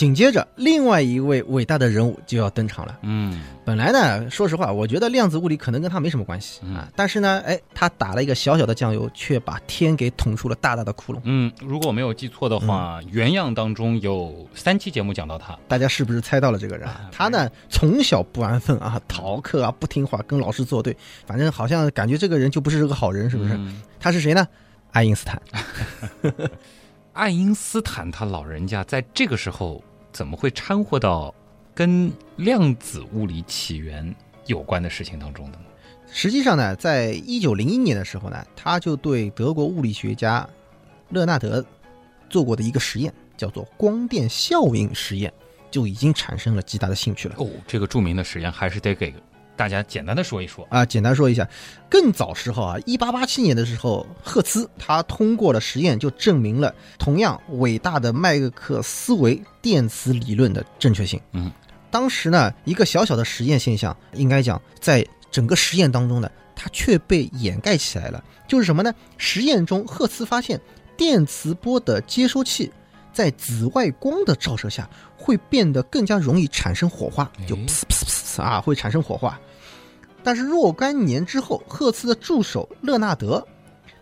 [0.00, 2.98] 紧接着，另外一位伟大的人物就要登场了。
[3.02, 6.88] 嗯，本来呢，说实话，我觉得量子物理可能跟他没什么关系啊。
[6.96, 11.20] 但是呢，哎，他打了一个小小的酱油，却把天给捅出了大大的窟窿。
[11.24, 16.88] 嗯，如果我没有记错的话，原样当中有三期节目讲到他，大家是不是猜到了这个人？
[17.12, 23.60] 他呢，从小不安分啊，逃课啊，不听话，跟老师作对，反正好像感觉这个人就不是个好人，是不是？
[23.98, 24.48] 他是谁呢？
[24.92, 25.42] 爱因斯坦。
[27.12, 29.84] 爱因斯坦他老人家在这个时候。
[30.12, 31.34] 怎么会掺和到
[31.74, 34.14] 跟量子物理起源
[34.46, 35.64] 有关的事情当中的呢？
[36.12, 40.48] 实际上呢，在一九零一年的时候呢，他就对德国物理学家
[41.10, 41.64] 勒纳德
[42.28, 45.32] 做过的一个实验，叫做光电效应实验，
[45.70, 47.36] 就已经产生了极大的兴趣了。
[47.38, 49.14] 哦，这个著名的实验还是得给。
[49.60, 51.46] 大家简单的说一说啊，简单说一下，
[51.90, 61.20] 更早时候啊，一八八七年的时候，赫兹他通过了实验，就证明了同样伟大的麦克斯韦电磁理论的正确性。
[61.32, 61.52] 嗯，
[61.90, 68.24] 当时呢，一个小小的实验现象，应该讲在整个实验当中呢，它却被掩盖起来了。
[68.48, 68.90] 就是什么呢？
[69.18, 70.58] 实验中，赫兹发现
[70.96, 72.72] 电磁波的接收器
[73.12, 79.38] 在紫外光的照射下会变得更加容易产生火花，就噗噗噗啊，会产生火花。
[80.22, 83.46] 但是若干年之后，赫兹的助手勒纳德，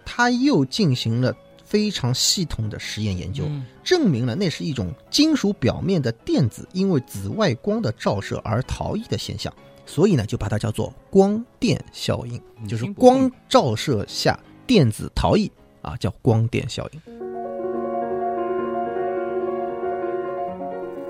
[0.05, 1.33] 他又进行了
[1.65, 3.45] 非常系统的实验研究，
[3.85, 9.53] 证明了那是一种金属表面的电子因为紫外光的照射而逃逸的现象，
[9.87, 15.51] 所以呢，就把它叫做光电效应，就是光照射下电子逃逸
[15.83, 17.01] 啊，叫光电效应。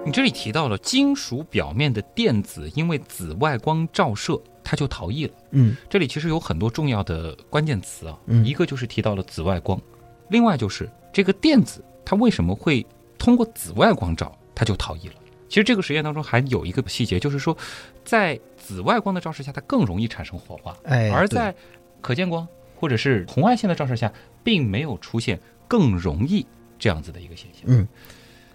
[0.04, 4.38] 你这里提到了金属表面的电子因为紫外光照射。
[4.70, 5.32] 它就逃逸了。
[5.52, 8.18] 嗯，这里其实有很多重要的关键词啊。
[8.26, 9.80] 嗯，一个就是提到了紫外光，
[10.28, 12.84] 另外就是这个电子它为什么会
[13.16, 15.14] 通过紫外光照，它就逃逸了。
[15.48, 17.56] 其实这个实验当中还有一个细节，就是说
[18.04, 20.76] 在紫外光的照射下，它更容易产生火花。
[20.84, 21.54] 哎，而在
[22.02, 24.12] 可见光或者是红外线的照射下，
[24.44, 26.46] 并没有出现更容易
[26.78, 27.62] 这样子的一个现象。
[27.68, 27.88] 嗯，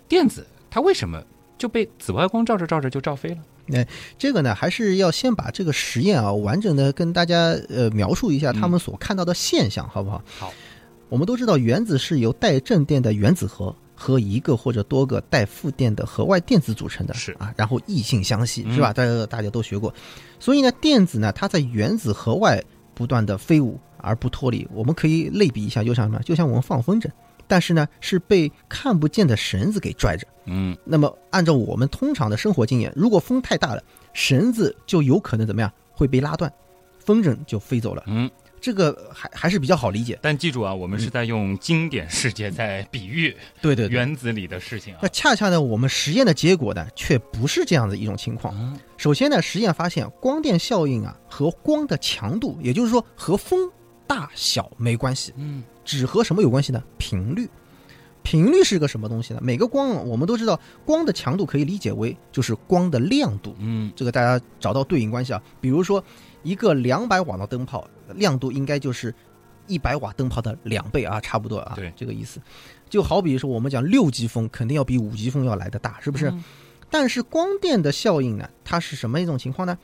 [0.08, 1.24] 电子它为什么
[1.58, 3.38] 就被紫外光照着照着就照飞了？
[3.72, 10.22] 哎，这个呢，还是要先把这个实验啊，完整的跟大家呃描述一下他们所看到的现象，好不好？
[10.38, 10.54] 好。
[11.10, 18.92] 我们都知道，原子是由带正电的原子核和一个或者多个带负电的核外电子组成的，是啊，然后异性相吸，是吧？
[18.92, 19.94] 大家大家都学过。
[20.40, 22.62] 所以呢，电子呢，它在原子核外
[22.96, 24.68] 不断的飞舞而不脱离。
[24.74, 26.20] 我们可以类比一下，就像什么？
[26.24, 27.08] 就像我们放风筝。
[27.48, 30.28] 但是呢，是被看不见的绳子给拽着。
[30.46, 36.52] 嗯，那么按照我们通常的生活经验，如果风太大了，绳子就有可能怎么样会被拉断，
[37.00, 38.04] 风筝就飞走了。
[38.08, 38.30] 嗯，
[38.60, 40.20] 这个还还是比较好理解。
[40.22, 45.00] 但记住啊，我们是在用经典世界在比喻对对原子里的事情啊。
[45.04, 48.78] 那恰恰呢，我们实验的结果呢，却不是这样的一种情况。
[48.98, 53.72] 首先呢，实验发现光电效应啊和光的强度，也就是说和风
[54.06, 55.34] 大小没关系。
[55.38, 55.64] 嗯。
[55.84, 56.84] 只和什么有关系呢？
[56.98, 57.50] 频率，
[58.24, 59.40] 频率是个什么东西呢？
[59.44, 63.56] 每个光，我们都知道，光的强度可以理解为就是光的亮度。
[63.60, 65.42] 嗯，这个大家找到对应关系啊。
[65.60, 66.04] 比如说，
[66.42, 69.14] 一个两百瓦的灯泡亮度应该就是
[69.68, 71.74] 一百瓦灯泡的两倍啊，差不多啊。
[71.76, 72.40] 对，这个意思。
[72.90, 76.34] 就好比说，我们讲六级风肯定要比五级风要来的大，是不是？
[76.90, 79.78] 但是光电的效应呢，它是什么一种情况呢？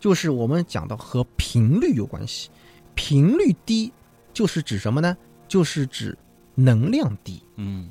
[0.00, 2.48] 就是我们讲到和频率有关系，
[2.94, 3.92] 频率低
[4.32, 5.16] 就是指什么呢？
[5.48, 6.16] 就是指
[6.54, 7.90] 能量低，嗯，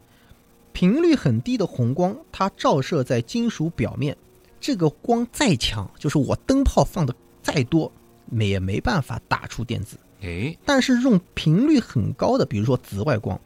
[0.72, 4.18] 频率很低的红光，它照射在金属表面，
[4.60, 7.92] 这个光再强，就是我灯泡放的再多，
[8.32, 9.98] 也没办法打出电子。
[10.22, 13.40] 哎，但是用频率很高的，比如说紫外光，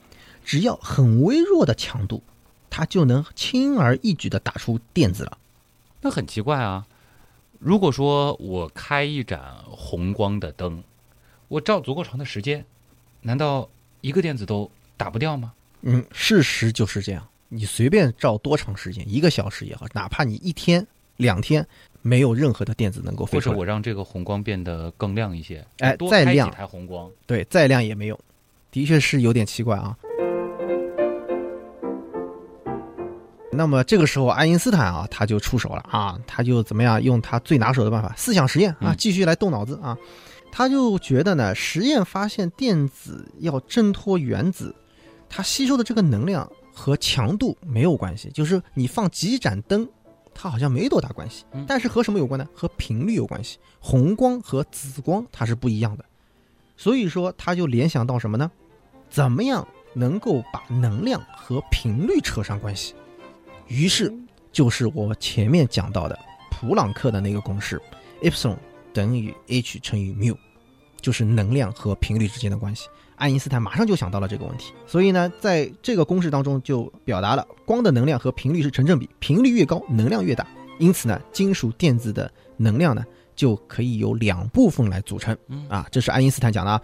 [0.46, 2.22] 只要很微弱的强度，
[2.70, 5.38] 它就能轻而易举的打出电子了。
[6.02, 6.86] 那很奇怪啊！
[7.58, 10.84] 如果说我开一盏红光的灯，
[11.48, 12.64] 我照足够长的时间，
[13.22, 13.68] 难道
[14.02, 15.54] 一个电子都打不掉吗？
[15.82, 17.26] 嗯，事实就是这样。
[17.50, 20.86] 你随便照多长时间，一个小时也好，哪怕你一天、
[21.16, 21.66] 两天，
[22.02, 28.20] 没有任何的电子能够飞出或者我让这个红光变得更亮一些，哎，再亮，开几台红光，对，再亮也没用，
[28.70, 29.96] 的确是有点奇怪啊。
[33.50, 39.98] 那么这个时候，爱因斯坦啊，他就出手了啊，他就怎么样，用他最拿手的办法——思想实验啊，继续来动脑子啊。
[40.58, 44.76] 他就觉得呢，实验发现电子要挣脱原子，
[45.30, 49.88] 它吸收的这个能量和强度没有关系，就是你放几盏灯，
[50.34, 51.46] 它好像没多大关系。
[51.68, 52.48] 但是和什么有关呢？
[52.56, 53.60] 和频率有关系。
[53.80, 56.04] 红光和紫光它是不一样的，
[56.76, 58.50] 所以说他就联想到什么呢？
[59.12, 62.96] 怎么样能够把能量和频率扯上关系？
[63.68, 64.12] 于是，
[64.52, 66.18] 就是我前面讲到的
[66.50, 67.80] 普朗克的那个公式
[68.24, 68.58] ，epsilon
[68.92, 70.36] 等于 h 乘以 mu，
[71.02, 72.88] 就是能量和频率之间的关系。
[73.16, 80.46] 爱因斯坦马上就想到了这个问题，所以呢，在这个公式当中就表达了光的能量和频率是成正比，频率越高，能量越大。
[80.78, 83.04] 因此呢，金属电子的能量呢
[83.36, 85.36] 就可以由两部分来组成。
[85.68, 86.80] 啊，这是爱因斯坦讲的啊。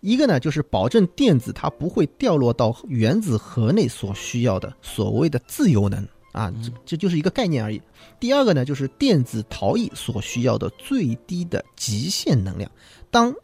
[0.00, 7.80] 一个呢，就是保证电子它不会掉落到原子核内所需要的所谓的自由能啊，这这就是一个概念而已。
[8.18, 12.68] 第二个呢，就是电子逃逸所需要的最低的极限能量。
[13.10, 13.34] 当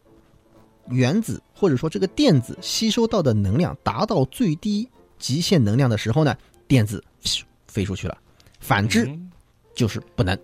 [0.89, 4.87] 原子或者说这个电子吸收到的能量达到最低
[5.19, 6.35] 极限能量的时候呢，
[6.67, 7.03] 电子
[7.67, 8.17] 飞出去了。
[8.59, 9.09] 反之，
[9.75, 10.37] 就是不能。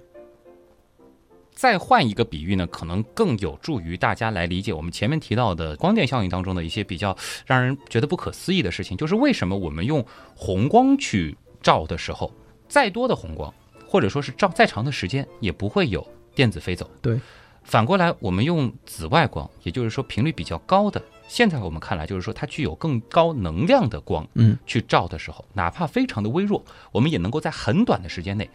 [1.55, 7.15] 再换一个比喻呢，可能更有助于大家来理解我们前面提到的光电效应当中的一些比较
[7.45, 10.05] 让人觉得不可思议的事情，就是为什么我们用
[10.35, 12.33] 红光去照的时候，
[12.67, 13.53] 再多的红光，
[13.87, 16.05] 或者说是照再长的时间，也不会有
[16.35, 16.89] 电子飞走。
[17.01, 17.19] 对，
[17.63, 28.49] 反过来，我们用紫外光，也就是说频率比较高的，现在我们看来就是说它具有更高能量的光，嗯，去照的时候，哪怕非常的微弱，我们也能够在很短的时间内。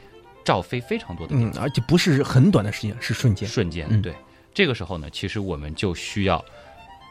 [0.44, 3.46] 照飞非常多的嗯，而且不是很短的时间，是瞬间。
[3.46, 4.14] 瞬间，对。
[4.54, 6.42] 这个时候呢，其实我们就需要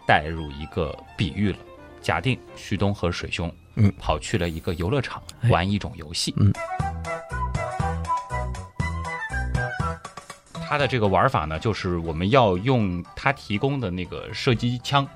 [0.07, 1.57] 带入一个比喻了。
[2.01, 6.51] 假定旭东和水兄，嗯，跑去了一个游乐场玩一种游戏，嗯，
[10.67, 15.07] 他的这个玩法呢，就是我们要用它提供的那个射击枪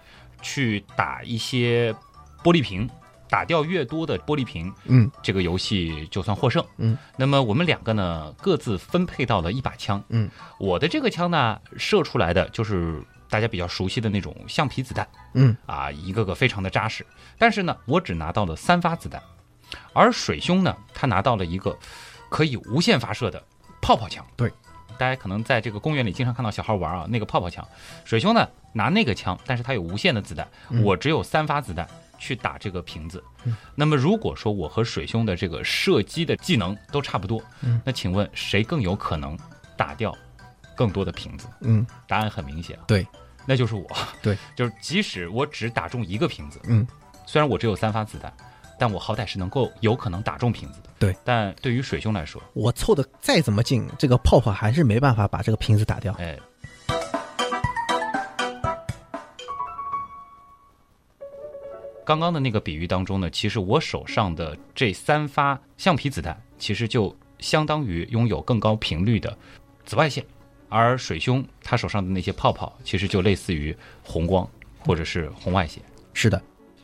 [0.41, 1.93] 去打一些
[2.41, 2.89] 玻璃瓶。
[3.29, 6.97] 打掉越多的玻璃瓶，嗯，这个游戏就算获胜，嗯。
[7.15, 10.29] 那么我们两个呢，各自分配到了一把枪，嗯。
[10.59, 17.05] 我的这个枪呢，射出来的就是大家比较熟悉的那种橡皮子弹，嗯，啊，一个个非常的扎实。
[17.37, 19.23] 但是呢，我只拿到了三发子弹，
[19.93, 21.73] 而水兄呢，他拿到了一个
[22.29, 23.41] 可以无限发射的
[23.81, 24.25] 泡泡枪。
[24.35, 24.51] 对，
[25.01, 27.67] 大家可能在这个公园里经常看到小孩玩啊，那个泡泡枪。
[28.05, 30.47] 水兄呢，拿那个枪，但是他有无限的子弹，
[30.83, 31.87] 我只有三发子弹。
[32.19, 33.23] 去打这个瓶子，
[33.73, 37.41] 那么如果说我和水兄的这个射击的技能都差不多，
[37.83, 39.35] 那请问谁更有可能
[39.75, 40.15] 打掉
[40.75, 41.47] 更多的瓶子？
[41.61, 43.07] 嗯，答案很明显，对，
[43.47, 43.87] 那就是我。
[44.21, 46.85] 对， 就是即使我只打中一个瓶子，嗯，
[47.25, 48.31] 虽然我只有三发子弹，
[48.81, 50.89] 但我好歹是能够有可能打中瓶子的。
[50.97, 56.11] 对，但对于水兄来说，我凑的再怎么近，这个泡泡还是没办法把这个瓶子打掉。
[56.17, 56.35] 哎。
[62.03, 69.37] 刚刚的那个比喻当中呢，其实我手上的这三发橡皮子弹，其实就相当于拥有更高频率的
[69.85, 70.25] 紫外线，
[70.69, 75.83] 而水兄他手上的那些泡泡，其实就类似于红光或者是红外线。
[76.13, 76.41] 是的，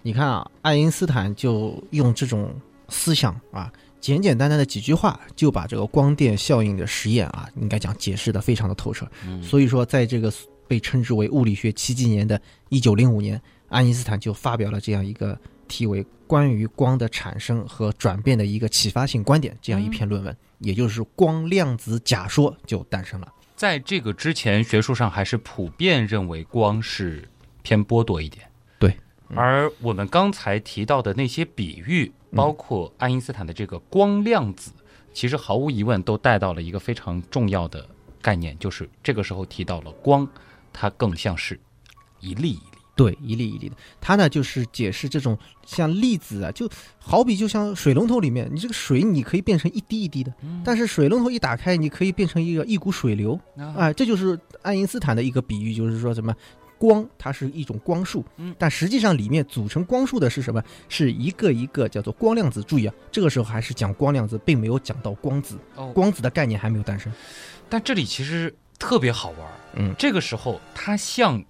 [0.07, 2.55] 你看啊，爱因斯坦就用这种
[2.87, 9.05] 思想啊，简简单单的几句话，就把这个光电效应的实验啊，应该讲解释的非常的透彻。
[9.43, 10.31] 所以说，在这个
[10.65, 13.41] 被称之为物理学奇迹年的一九零五年。
[13.67, 15.37] 爱因斯坦就发表了这样一个
[15.67, 23.27] 题为《关于光的产生和转变的一个启发性观点》这样一篇论文，也就是光量子假说就诞生了。
[23.57, 27.27] 在这个之前，学术上还是普遍认为光是
[27.61, 28.46] 偏剥夺一点。
[29.30, 34.71] 对，而我们刚才提到的那些比喻，包括爱因斯坦的这个光量子，
[35.13, 37.88] 其实毫无疑问都带到了一个非常重要的
[38.21, 40.28] 概念，就是这个时候提到了光，
[40.71, 41.59] 它更像是
[42.19, 42.59] 一粒一粒。
[42.97, 46.67] 对，一粒一粒的，它呢就是解释这种像粒子啊，就
[46.97, 50.34] 好比就像水龙头里面，你这个水你可以变成一滴一滴的，
[50.65, 53.39] 但是水龙头一打开，你可以变成一个一股水流，
[53.75, 56.34] 哎，这就是爱因斯坦的一个比喻，就是说什么
[56.78, 60.63] 光它是一种光束，嗯，但实际上里面组成光束的是什么？
[60.89, 62.63] 是一个一个叫做光量子。
[62.63, 65.57] 注意啊，这个时候还是讲光量子，并没有讲到光子，
[65.93, 67.11] 光子的概念还没有诞生。
[67.69, 69.39] 但这里其实特别好玩，
[69.75, 71.43] 嗯，这个时候它像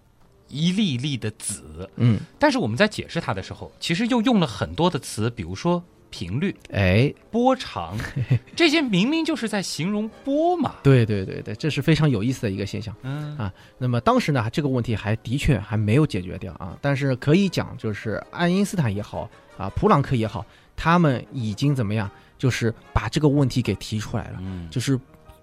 [0.48, 5.84] 一粒一粒的子，嗯，但是我们在解释它的时候，其实又用了很多的词，比如说。
[6.10, 7.98] 频率，哎，波长，
[8.56, 10.76] 这些明明就是在形容波嘛。
[10.84, 12.96] 对对对对，这是非常有意思的一个现象。
[13.04, 16.78] 嗯啊，那么当时呢，这个问题还的确还没有解决掉啊。
[16.82, 20.46] 但是可以讲，就是爱因斯坦也好啊，普朗克也好，
[20.76, 24.40] 他们已经怎么样，就是把这个问题给提出来了。
[24.42, 25.00] 嗯，就是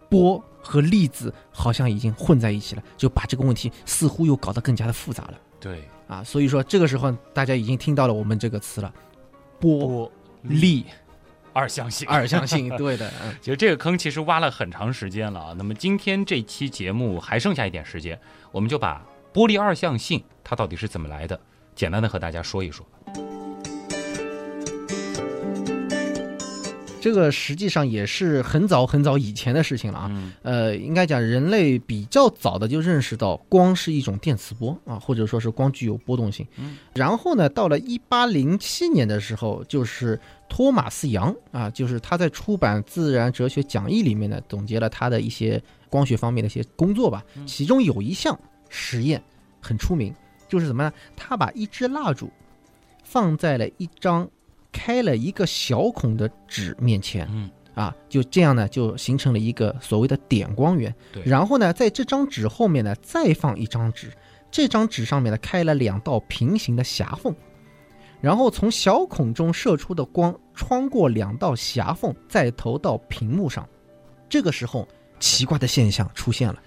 [0.08, 5.34] 波和粒子好像已经混在一起了，就把这个问题似乎又搞得更加的复杂了。
[5.60, 8.92] 对啊，所以说这个时候大家已经听到了我们这个词了，
[9.60, 10.10] 波。
[10.44, 10.86] 力
[11.52, 13.10] 二象性，二象性， 对的。
[13.40, 15.54] 其实这个坑其实挖了很长时间了啊。
[15.56, 18.18] 那么今天这期节目还剩下一点时间，
[18.52, 21.38] 我们就把玻璃二象性它到底是怎么来的，
[21.74, 22.86] 简单的和大家说一说。
[27.04, 36.46] 这个实际上也是很早很早以前的事情了啊，呃，应该讲人类比较早的就认识到光是一种电磁波啊，或者说是光具有波动性。
[36.94, 47.22] 然后呢，到了一八零七年的时候，就是托马斯杨啊，就是他在出版《自然哲学讲义》里面呢，总结了他的一些光学方面的一些工作吧。
[47.44, 48.34] 其中有一项
[48.70, 49.22] 实验
[49.60, 50.10] 很出名，
[50.48, 50.90] 就是什么呢？
[51.14, 52.30] 他把一支蜡烛
[53.02, 54.26] 放在了一张。
[54.74, 60.92] 开了一个小孔的纸面前，嗯，啊，就这样呢，就形成了一个所谓的点光源。
[61.12, 64.12] 对，然后呢，在这张纸后面呢，再放一张纸，
[64.50, 67.32] 这张纸上面呢，开了两道平行的狭缝，
[68.20, 73.66] 然后从小孔中射出的光穿过两道狭缝，再投到屏幕上。
[74.28, 74.88] 这个时候，
[75.20, 76.60] 奇怪的现象出现了。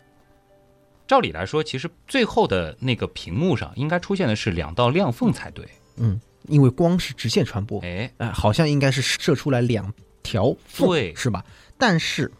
[1.05, 5.67] 照理来说，其实最后的那个屏幕上应该出现的是两道亮缝才对。
[5.97, 6.19] 嗯。
[6.47, 9.93] 因为光是直线传播，哎，哎，好像应该是射出来两
[10.23, 11.45] 条缝，是吧？
[11.77, 12.31] 但是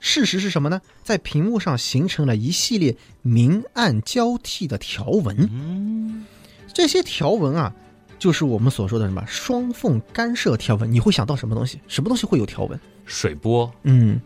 [0.00, 0.80] 事实是什么呢？
[1.02, 6.24] 在屏幕上形成了一系列明暗交替的条纹，嗯，
[6.72, 7.74] 这些条纹啊，
[8.18, 10.90] 就是我们所说的什么双缝干涉条纹。
[10.90, 11.80] 你会想到什么东西？
[11.88, 12.80] 什么东西会有条纹？
[13.06, 14.20] 水波，嗯，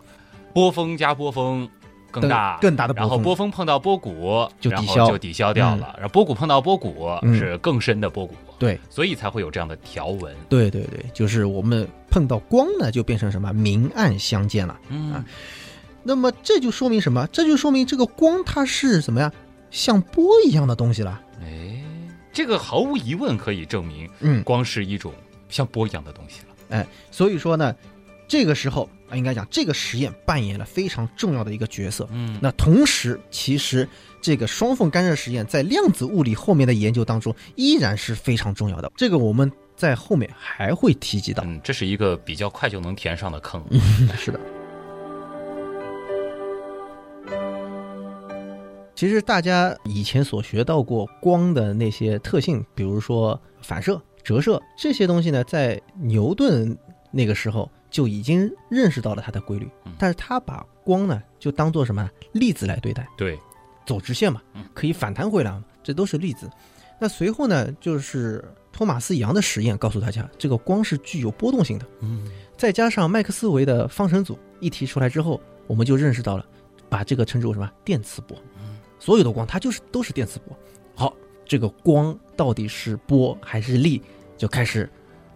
[0.53, 1.69] 波峰加波峰。
[2.13, 10.37] 更大更大的，然后波峰碰到波谷就抵消就抵消掉了，然后波谷碰到波谷是更深的波谷，对，所以才会有这样的条纹。
[10.49, 14.79] 对对对，就是我们碰到光呢，就变成什么明暗相间了。
[14.91, 15.25] 嗯，
[16.03, 17.27] 那么这就说明什么？
[17.33, 19.33] 这就说明这个光它是什么呀？
[19.71, 21.21] 像波一样的东西了。
[21.41, 21.83] 哎，
[22.33, 25.13] 这个毫无疑问可以证明，嗯，光是一种
[25.49, 26.77] 像波一样的东西了。
[26.77, 27.75] 哎，所以说呢。
[28.29, 32.09] 这个时候啊，应该讲这个实验扮演了非常重要的一个角色。
[32.13, 33.87] 嗯，那同时，其实
[34.23, 38.91] 这个双缝干涉实验在量子物理后面的研究当中依然是非常重要的。
[38.97, 41.45] 这个我们在后面还会提及到。
[41.47, 43.63] 嗯，这是一个比较快就能填上的坑。
[44.17, 44.41] 是的。
[48.95, 56.75] 其实大家以前所学到过光的那些特性，比如说反射、折射这些东西呢，在牛顿
[57.11, 57.71] 那个时候。
[57.93, 63.39] 就已经认识到了它的规律，但是他把光呢就当做什么粒子来对待，对，
[63.87, 64.41] 走直线嘛，
[64.73, 66.51] 可以反弹回来，这都是粒子。
[66.99, 71.87] 那随后呢，就是托马斯杨的实验告诉大家，这个光是具有波动性的。
[72.01, 72.27] 嗯，
[72.57, 76.47] 再加上麦克斯韦的方程组一提出来之后，我们就认识到了，
[76.89, 78.37] 把这个称之为什么电磁波。
[78.57, 80.57] 嗯，所有的光它就是都是电磁波。
[80.95, 81.15] 好，
[81.45, 84.01] 这个光到底是波还是粒，
[84.39, 84.89] 就开始。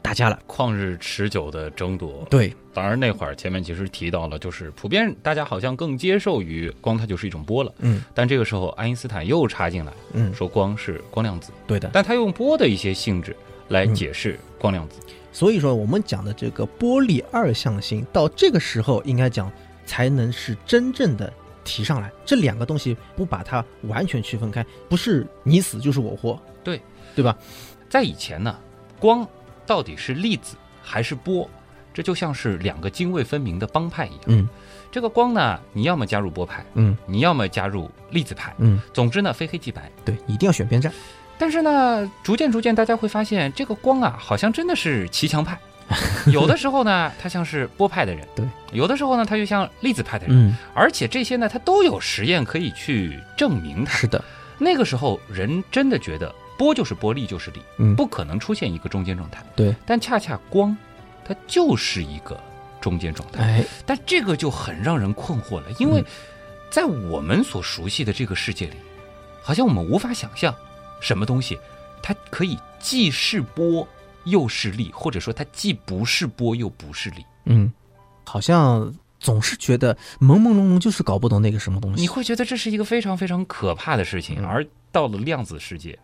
[0.07, 2.25] 打架了，旷日持久的争夺。
[2.31, 7.75] 对，当然那会儿前面其实提到了，就是普遍大家好像更接受于光，它就是一种波了。
[7.81, 11.51] 嗯，但这个时候爱因斯坦又插进来，嗯，说光是光量子。
[11.67, 13.35] 对的，但他用波的一些性质
[13.67, 15.01] 来解释光量子。
[15.33, 19.51] 所以说，我们讲的这个波粒二象性，到这个时候应该讲
[19.85, 21.33] 才能是真正的
[21.65, 22.13] 提上来。
[22.25, 26.41] 这两个东西不把它完全区分开，不是你死就是我活。
[26.63, 26.81] 对，
[27.17, 27.37] 对吧？
[27.91, 28.57] 在以前呢，
[29.01, 29.29] 光。
[29.67, 31.49] 到底是粒子还是波？
[31.93, 34.21] 这就像是两个泾渭分明的帮派一样。
[34.27, 34.47] 嗯，
[34.93, 39.91] 这个光呢，你要么加入波派，嗯，你要么加入粒子派，嗯，总之呢，非黑即白。
[40.05, 40.93] 对，一定要选边站。
[41.39, 45.59] 但是呢，逐渐逐渐，大家会发现，这个光啊，好像真的是骑墙派。
[46.31, 50.37] 有的时候呢，他像是波派的人；对，有的时候呢，他就像粒子派的人。
[50.37, 53.97] 嗯，而且这些呢，他都有实验可以去证明它。
[53.97, 54.23] 是的，
[54.59, 56.35] 那个时候人真的觉得。
[56.59, 59.45] 波就是波，力就是力，嗯，不可能出现一个中间状态。
[59.55, 60.77] 对，但恰恰光，
[61.25, 62.39] 它就是一个
[62.81, 63.43] 中间状态。
[63.43, 66.05] 哎，但这个就很让人困惑了，因为
[66.71, 68.77] 在我们所熟悉的这个世界里，
[69.43, 70.55] 好像我们无法想象
[71.01, 71.59] 什么东西，
[72.03, 73.87] 它可以既是波
[74.25, 77.25] 又是力，或者说它既不是波又不是力。
[77.45, 77.73] 嗯，
[78.25, 82.01] 好像总是觉得朦朦胧胧，就是搞不懂那个什么东西。
[82.01, 85.99] 你会觉得这是一个非常非常可怕的事情，而到了量子世界，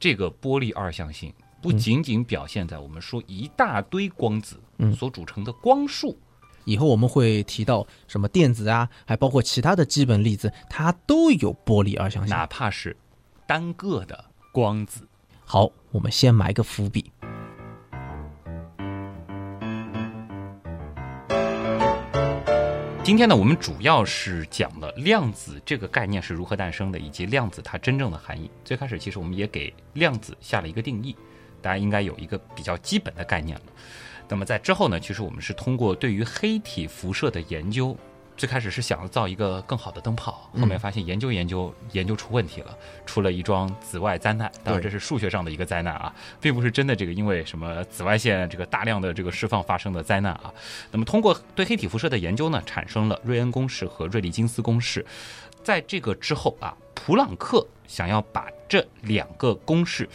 [0.00, 1.30] 这个波粒二象性
[1.60, 4.58] 不仅仅表现在我们说一大堆光子
[4.96, 6.18] 所组成的光束。
[6.64, 12.96] 以后我们会提到什么电子啊，还包括其他的基本粒子，它都有波粒二象性，哪怕是
[13.46, 15.06] 单个的光子。
[15.44, 17.12] 好，我们先埋个伏笔。
[23.02, 28.48] 今天呢，我们主要是讲了量子这个概念是如何诞生的，以及量子它真正的含义。
[28.62, 31.16] 最开始其实我们也给量子下了一个定义，
[31.62, 33.64] 大家应该有一个比较基本的概念了。
[34.28, 37.96] 那么在之后呢，其实我们是通过对于黑体辐射的研究，
[38.40, 42.74] 最开始是想造一个更好的灯泡，后面发现研究研究研究出问题了，
[43.04, 44.50] 出了一桩紫外灾难。
[44.64, 46.10] 当然这是数学上的一个灾难啊，
[46.40, 50.50] 并不是真的这个因为什么紫外线这个大量的这个释放发生的灾难啊。
[50.90, 55.04] 那么通过对黑体辐射的研究呢，产生了瑞恩公式和瑞利金斯公式。
[55.62, 60.08] 在这个之后啊，普朗克想要把这两个公式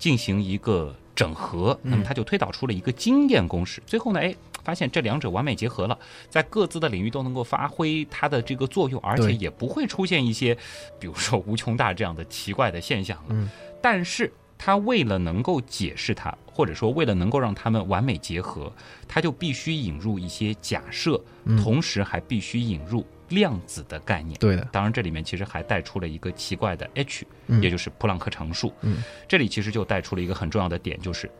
[0.00, 0.92] 进行一个。
[1.18, 3.82] 整合，那么他就推导出了一个经验公式。
[3.84, 4.32] 最后呢，哎，
[4.68, 5.98] 发现这两者完美结合了，
[6.28, 10.54] 在各自的领域都能够发挥它的这个作用，而且也不会出现一些，
[11.00, 13.18] 比如说无穷大这样的奇怪的现象。
[13.30, 13.48] 嗯，
[13.80, 18.70] 但是他为了能够解释它，或者说为了能够让它们完美结合，
[19.08, 21.18] 他就必须引入一些假设，
[21.64, 23.02] 同时还必须引入。
[23.30, 24.66] 量子的概念，对的。
[24.72, 27.26] 当然，这里面其实还带出了一个奇怪的 h，
[27.60, 28.72] 也就是普朗克常数。
[28.80, 31.30] 嗯，这里其实就带出了一个很重要的点，就是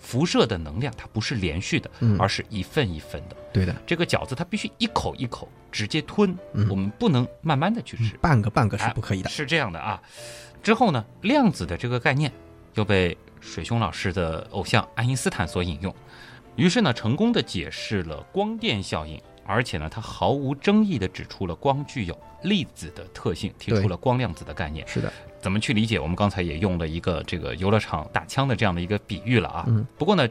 [0.00, 1.88] 辐射的能量它不是连续的，
[2.18, 3.36] 而是一份一份的。
[3.52, 6.36] 对的，这个饺子它必须一口一口直接吞，
[6.68, 9.30] 我们不能慢慢的去吃，半个半个是不可以的。
[9.30, 10.02] 是这样的啊。
[10.62, 12.32] 之后呢，量子的这个概念
[12.74, 15.94] 又被水兄老师的偶像爱因斯坦所引用，
[16.56, 19.20] 于是呢，成功的解释了光电效应。
[19.46, 24.86] 而且呢，他毫无争议地指出了光具有粒子的特性，提出了光量子的概念。
[24.86, 25.98] 是的，怎么去理解？
[25.98, 29.64] 我们刚才也用了一个这个游乐场打枪的这样的一个比喻了啊。
[29.68, 29.86] 嗯。
[29.96, 30.28] 不过呢，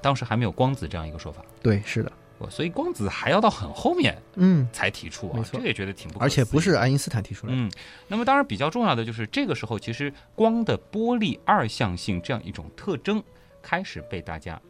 [0.00, 1.42] 当时还没有光子这样一个说法。
[1.62, 2.12] 对，是的。
[2.50, 5.44] 所以光子还要到很后面，嗯，才提出啊。
[5.52, 6.18] 这个也觉得挺不。
[6.18, 7.58] 而且不是爱因斯坦提出来的。
[7.60, 7.70] 嗯。
[8.08, 13.22] 那么当然比较重要的就是这个时候，其实光的波粒二象性这样一种特征
[13.62, 14.60] 开始被大家。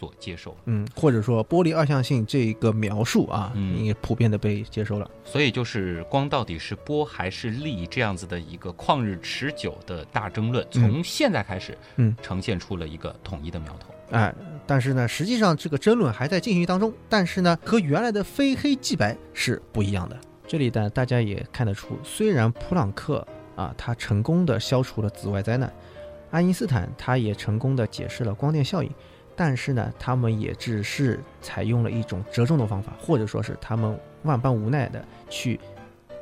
[0.00, 5.10] 所接受，嗯，或者说玻璃二象性这个描述啊，嗯，也普遍的被接受了。
[5.22, 13.90] 所以就是光到底是波还是力这样子的一个旷日持久的大争论，从现在开始，嗯，呈现出了一个统一的苗头。
[14.10, 14.34] 哎，
[14.66, 16.90] 但是呢，实际上这个争论还在进行当中。
[17.06, 20.18] 但是呢，和原来的非黑即白是不一样的。
[20.48, 25.70] 这里呢，大家也看得出，虽然普朗克啊，他成功的消除了紫外灾难，
[26.30, 28.90] 爱因斯坦他也成功的解释了光电效应。
[29.42, 35.58] 但是呢，他们也只是采用了一种折中的方法，或者说是他们万般无奈的去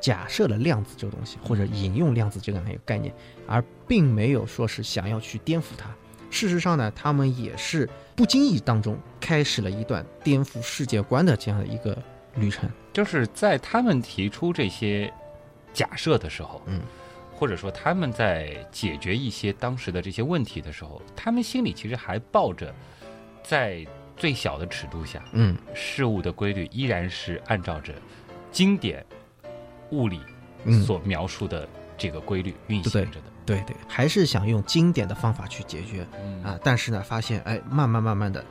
[0.01, 3.13] 假设了量子这个东西，或者引用量子这样一个概念，
[3.45, 5.91] 而并没有说是想要去颠覆它。
[6.31, 12.01] 事实上呢，他们也是不经意当中开始了一段颠覆世界观的这样的一个
[12.37, 12.71] 旅程。
[12.93, 15.13] 就是在他们提出这些
[15.73, 16.81] 假设的时候，嗯。
[17.35, 22.75] 或者说他们在解决一些当时的这些问题的时候，他们心里其实还抱着，
[23.49, 23.83] 在
[24.15, 27.95] 最小的尺度下，嗯，事物的规律依然是按照着
[28.53, 29.03] 经典
[29.91, 30.21] 物理
[30.85, 33.27] 所描述的这个规律运行着的。
[33.47, 36.07] 对对，还是想用经典的方法去解决
[36.45, 36.59] 啊！
[36.63, 38.45] 但是呢，发现哎，慢慢慢慢的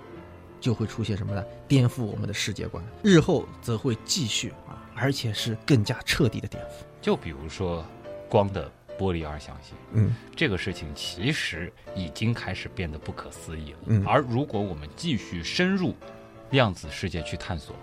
[0.60, 1.46] 就会出现什么呢？
[1.68, 6.70] 颠覆我们的世界观，日后则会继续啊，而且是更加彻底的颠覆。
[7.00, 7.86] 就比如说
[8.28, 8.72] 光的。
[8.98, 13.78] 玻璃而相信，嗯，这个事情其实已经开始变得不可思议了。
[13.86, 15.94] 嗯，而如果我们继续深入
[16.50, 17.76] 量子世界去探索，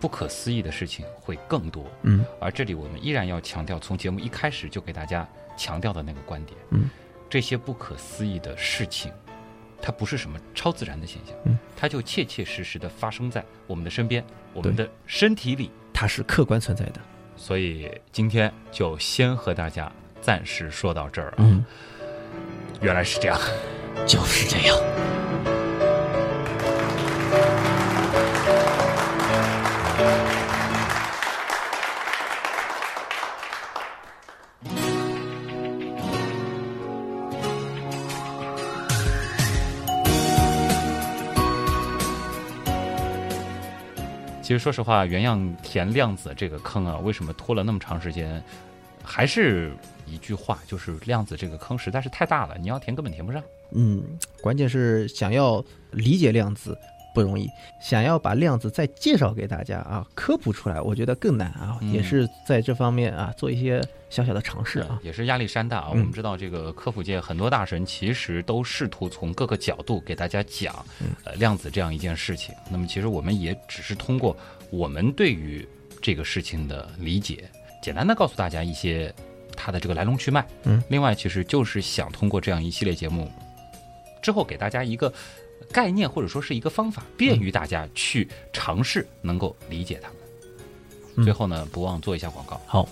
[0.00, 1.84] 不可思议的事情会更多。
[2.02, 6.88] 嗯，而这里我们依然要强调，从节目一开始就给大家强调的那个观点，嗯，
[7.28, 9.12] 这些不可思议的事情，
[9.80, 17.00] 它不是什么超自然的现象，嗯，它就切切实实的发生在我们的身边，我们的身体里，它是客观存在的。
[17.36, 19.90] 所以今天就先和大家。
[20.20, 21.64] 暂时说到这儿啊，
[22.80, 23.38] 原来是这样，
[24.06, 24.76] 就是这样。
[44.42, 48.42] 其实说实话，原样填量子这个坑啊，为什么拖了那么长时间？
[49.02, 49.72] 还是
[50.10, 53.42] 一句话，就是量子这个坑实在是太大了，你要填根本填不上。
[53.72, 54.02] 嗯，
[54.40, 56.76] 关键是想要理解量子。
[57.12, 57.50] 不容易，
[57.82, 65.88] 想要把量子再介绍给大家啊，科普出来，我觉得更难啊，也是在这方面啊做一些小小的尝试啊，也是压力山大啊。
[65.90, 70.72] 我们知道这个科普界很多大神其实都试图从各个角度给大家讲
[71.24, 72.54] 呃量子这样一件事情。
[72.70, 74.36] 那么其实我们也只是通过
[74.70, 75.68] 我们对于
[76.00, 77.50] 这个事情的理解，
[77.82, 79.12] 简单的告诉大家一些
[79.60, 80.46] 它的这个来龙去脉。
[80.62, 83.30] 嗯，另外其实就是想通过这样一系列节目
[84.22, 85.12] 之后给大家一个。
[85.72, 91.24] 概念或者说是一个方法，便于大家去尝试，能够理解它们。
[91.24, 92.60] 最后呢，不忘做一下广告。
[92.66, 92.88] 好，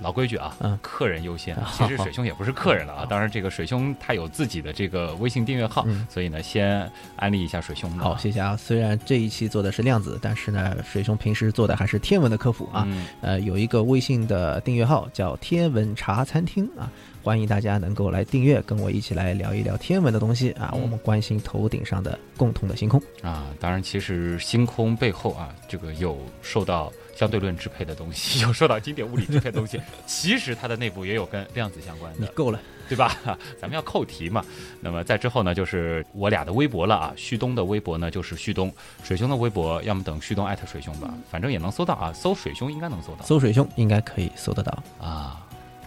[0.00, 1.56] 老规矩啊，嗯，客人优先。
[1.72, 7.90] 其实水兄也不是客人了啊，当然这个水兄他有自己的这个微信订阅号，所以呢，先安利一下水兄。
[7.98, 8.56] 好，谢谢啊。
[8.56, 12.86] 虽然这一期做的是量子，但是呢，水兄平时做的还是天文的科普啊。
[13.20, 16.90] 呃，有一个微信的订阅号叫“天文茶餐厅”啊。
[17.22, 20.74] 欢迎大家能够来订阅，跟我一起来聊一聊天文的东西啊！
[20.74, 23.46] 我们关心头顶上的共同的星空啊！
[23.58, 29.80] 当然，其实星空背后啊，这个有受到相对论支配的东西， 又说到经典物理支配的东西。
[30.06, 32.18] 其实它的内部也有跟量子相关的。
[32.20, 32.58] 你够了，
[32.88, 33.16] 对吧？
[33.60, 34.44] 咱们要扣题嘛。
[34.80, 37.12] 那么在之后呢，就是我俩的微博了啊。
[37.16, 42.12] 旭东的微博呢就是旭东，水兄的微博要么等旭东艾特水兄吧，反正也能搜到啊。
[42.12, 45.40] 搜水兄应该能搜到，搜水兄应该可以搜得到啊。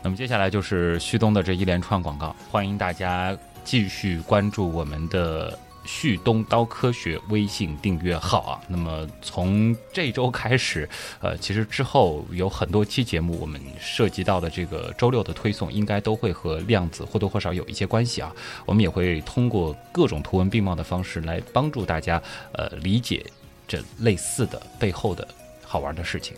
[0.04, 5.58] 那么接下来就是旭东的这一连串广告，欢迎大家继续关注我们的
[5.88, 8.62] 旭东刀科学微信订阅号啊。
[8.68, 10.88] 那么从这周开始，
[11.22, 18.32] 呃，其实之后有很多期节目，我们涉及到的这个周六的推送，应该都会和量子或多或少有一些关系啊。
[18.66, 22.22] 我们也会通过各种图文并茂的方式来帮助大家，
[22.52, 23.26] 呃，理解
[23.68, 25.28] 这类似的背后的
[25.64, 26.36] 好玩的事情。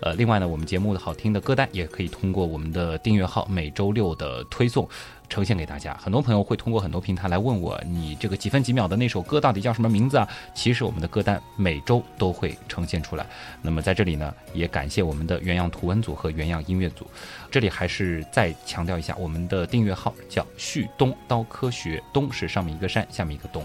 [0.00, 4.86] 呃，另外呢，我们节目的好听的歌单也可以通过我们的订阅号每周六的推送
[5.28, 5.94] 呈现给大家。
[5.94, 10.28] 很多朋友会通过很多平台来问我，你这个几分几秒的那首歌到底叫什么名字啊？
[10.54, 13.26] 其实我们的歌单每周都会呈现出来。
[13.62, 17.06] 那么在这里呢，也感谢我们的原样图文组和原样音乐组。
[17.50, 23.64] 这里还是再强调一下，我们的订阅号叫旭东刀科学，东是上面一个山，下面一个东。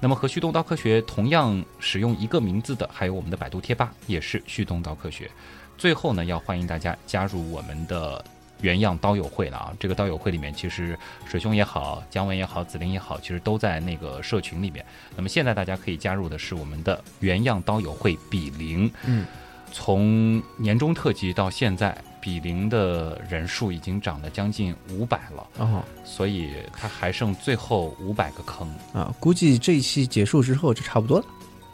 [0.00, 5.30] 那么和旭东刀科学同样使用一个名字的，还有我们的百度贴吧，也是旭东刀科学。
[5.78, 8.24] 最后呢，要欢迎大家加入我们的
[8.62, 9.72] 原样刀友会了啊！
[9.78, 14.84] 这个刀友会里面，其实水兄也好，姜文也好，紫菱也好，其实都在那个社群里面。
[15.14, 18.90] 那么现在大家可以加入的是我们的原样刀友会比邻。
[19.04, 19.26] 嗯，
[19.70, 29.12] 从年终特辑到现在，比邻的人数已经涨了将近五百了哦，所以它还剩最后五百个坑啊！
[29.18, 31.24] 估计这一期结束之后就差不多了。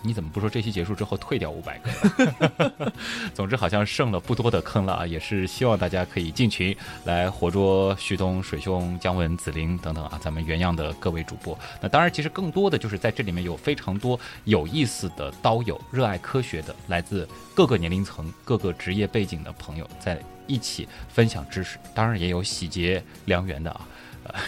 [0.00, 2.92] 你怎么不说这期结束之后退掉五百个？
[3.34, 5.06] 总之好像剩了不多的坑了啊！
[5.06, 6.74] 也是希望大家可以进群
[7.04, 11.58] 来活捉旭东、水兄、姜文、紫菱等等啊，咱们原样的各位主播。
[11.80, 21.76] 那当然，其实更多的就是在这里面有非常多有意思的刀友、热爱科学的，来自各个年龄层、各个职业背景的朋友在一起分享知识。
[21.92, 23.80] 当然也有喜结良缘的啊。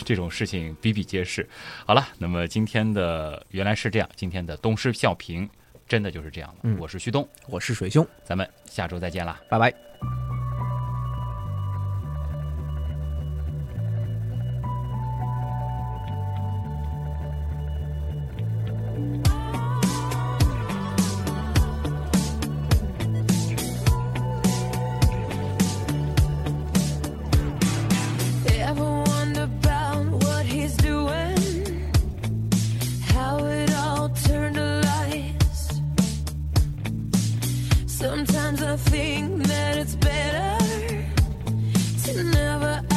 [0.05, 1.49] 这种事情比比皆是。
[1.87, 5.49] 好了，那么今天的原来是这样，今天的东施效颦
[5.89, 6.77] 真的就是这样了。
[6.79, 9.75] 我是旭东，我是水兄，咱们下周再见啦，拜拜。
[38.01, 40.57] Sometimes I think that it's better
[42.05, 42.90] to never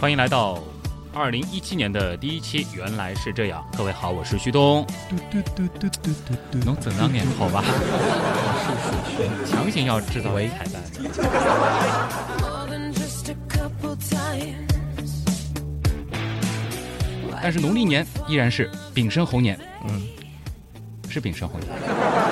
[0.00, 0.62] 欢迎来到
[1.12, 3.68] 二零一七年的第一期，原来是这样。
[3.76, 4.86] 各位好，我是旭东。
[6.64, 7.20] 能怎样呢？
[7.36, 7.64] 好吧，
[9.44, 10.80] 强行要制造彩蛋。
[17.42, 19.58] 但是农历年依然是丙申猴年。
[19.88, 20.06] 嗯，
[21.10, 21.68] 是丙申猴年，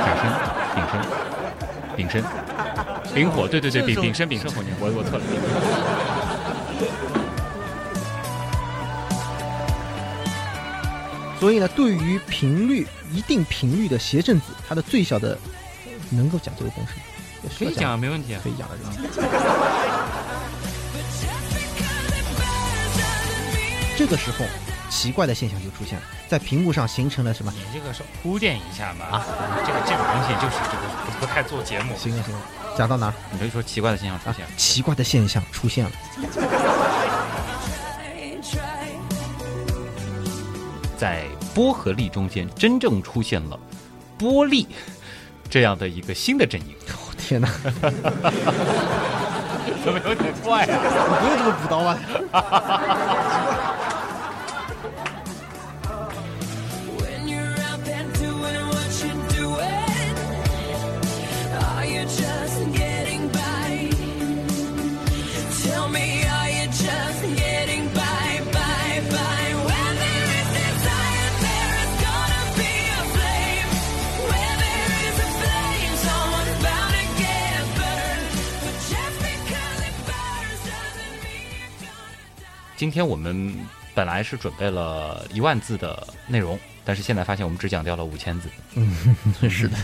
[0.05, 0.31] 甲申、
[0.77, 1.03] 丙申、
[1.97, 2.23] 丙申、
[3.13, 5.25] 丙火，对对对，丙丙申丙申猴年，我我错了。
[11.39, 15.39] 所以呢，对于频率一定频率的谐振子，它的最小的
[16.11, 16.93] 能够讲这个公式，
[17.59, 18.77] 可以讲，没问题，可以讲的。
[23.99, 24.45] 这个时候，
[24.91, 27.51] 奇怪的现象就出现了，在屏幕上形成了什么？
[27.55, 29.07] 你这个是铺垫一下嘛？
[29.07, 29.25] 啊，
[29.67, 31.97] 这个这个东西就是这个不不太做节目。
[31.97, 32.41] 行了行了，
[32.77, 33.13] 讲到哪？
[33.33, 34.47] 你可以说奇怪的现象出现。
[34.57, 35.91] 奇怪的现象出现了，
[40.97, 41.25] 在
[41.55, 43.59] 波和力中间，真正出现了
[44.19, 44.67] 波利
[45.49, 46.75] 这样的一个新的阵营。
[46.89, 47.49] 我天哪！
[49.85, 50.79] 怎么有点怪啊？
[51.23, 51.99] 你不用这么补刀啊！
[82.87, 83.53] 今天我们
[83.97, 88.49] 本来是准备了一万字的内容，但是现在发现我们只讲掉了五千字。
[88.75, 89.17] 嗯，
[89.51, 89.77] 是的。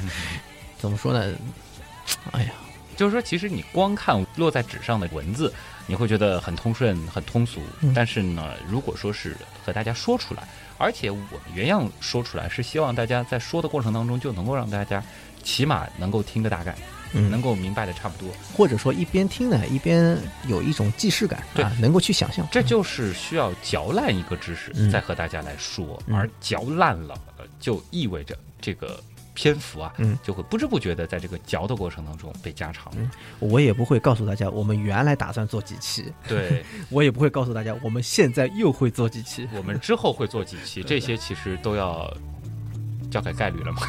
[0.78, 1.34] 怎么说呢？
[2.30, 2.53] 哎呀，
[2.96, 5.53] 就是说，其实你光看落在纸上的文字，
[5.88, 7.61] 你会觉得很通顺、很通俗。
[7.92, 9.36] 但是呢，如果说是
[9.66, 10.46] 和大家说出来，
[10.78, 15.03] 而且我们原样说出来，是希望大家在说的过程当中就能够让大家
[15.42, 16.72] 起码能够听个大概。
[17.12, 27.14] 能够明白的差不多，或者说一边听呢，一边有一种既视感，对，能够去想象，这就是需要嚼烂一个知识，再和大家来说，而嚼烂了，
[27.60, 29.02] 就意味着这个
[29.34, 32.92] 篇幅啊，嗯，就会不知不觉的在这个嚼的过程当中被加长。
[33.38, 36.64] 我也不会告诉大家，我们原来打算做几期，对。
[36.90, 42.14] 我也不会告诉大家，我们现在又会做几期，我们之后会做几期， 这些其实都要
[43.10, 43.80] 交给概率了嘛。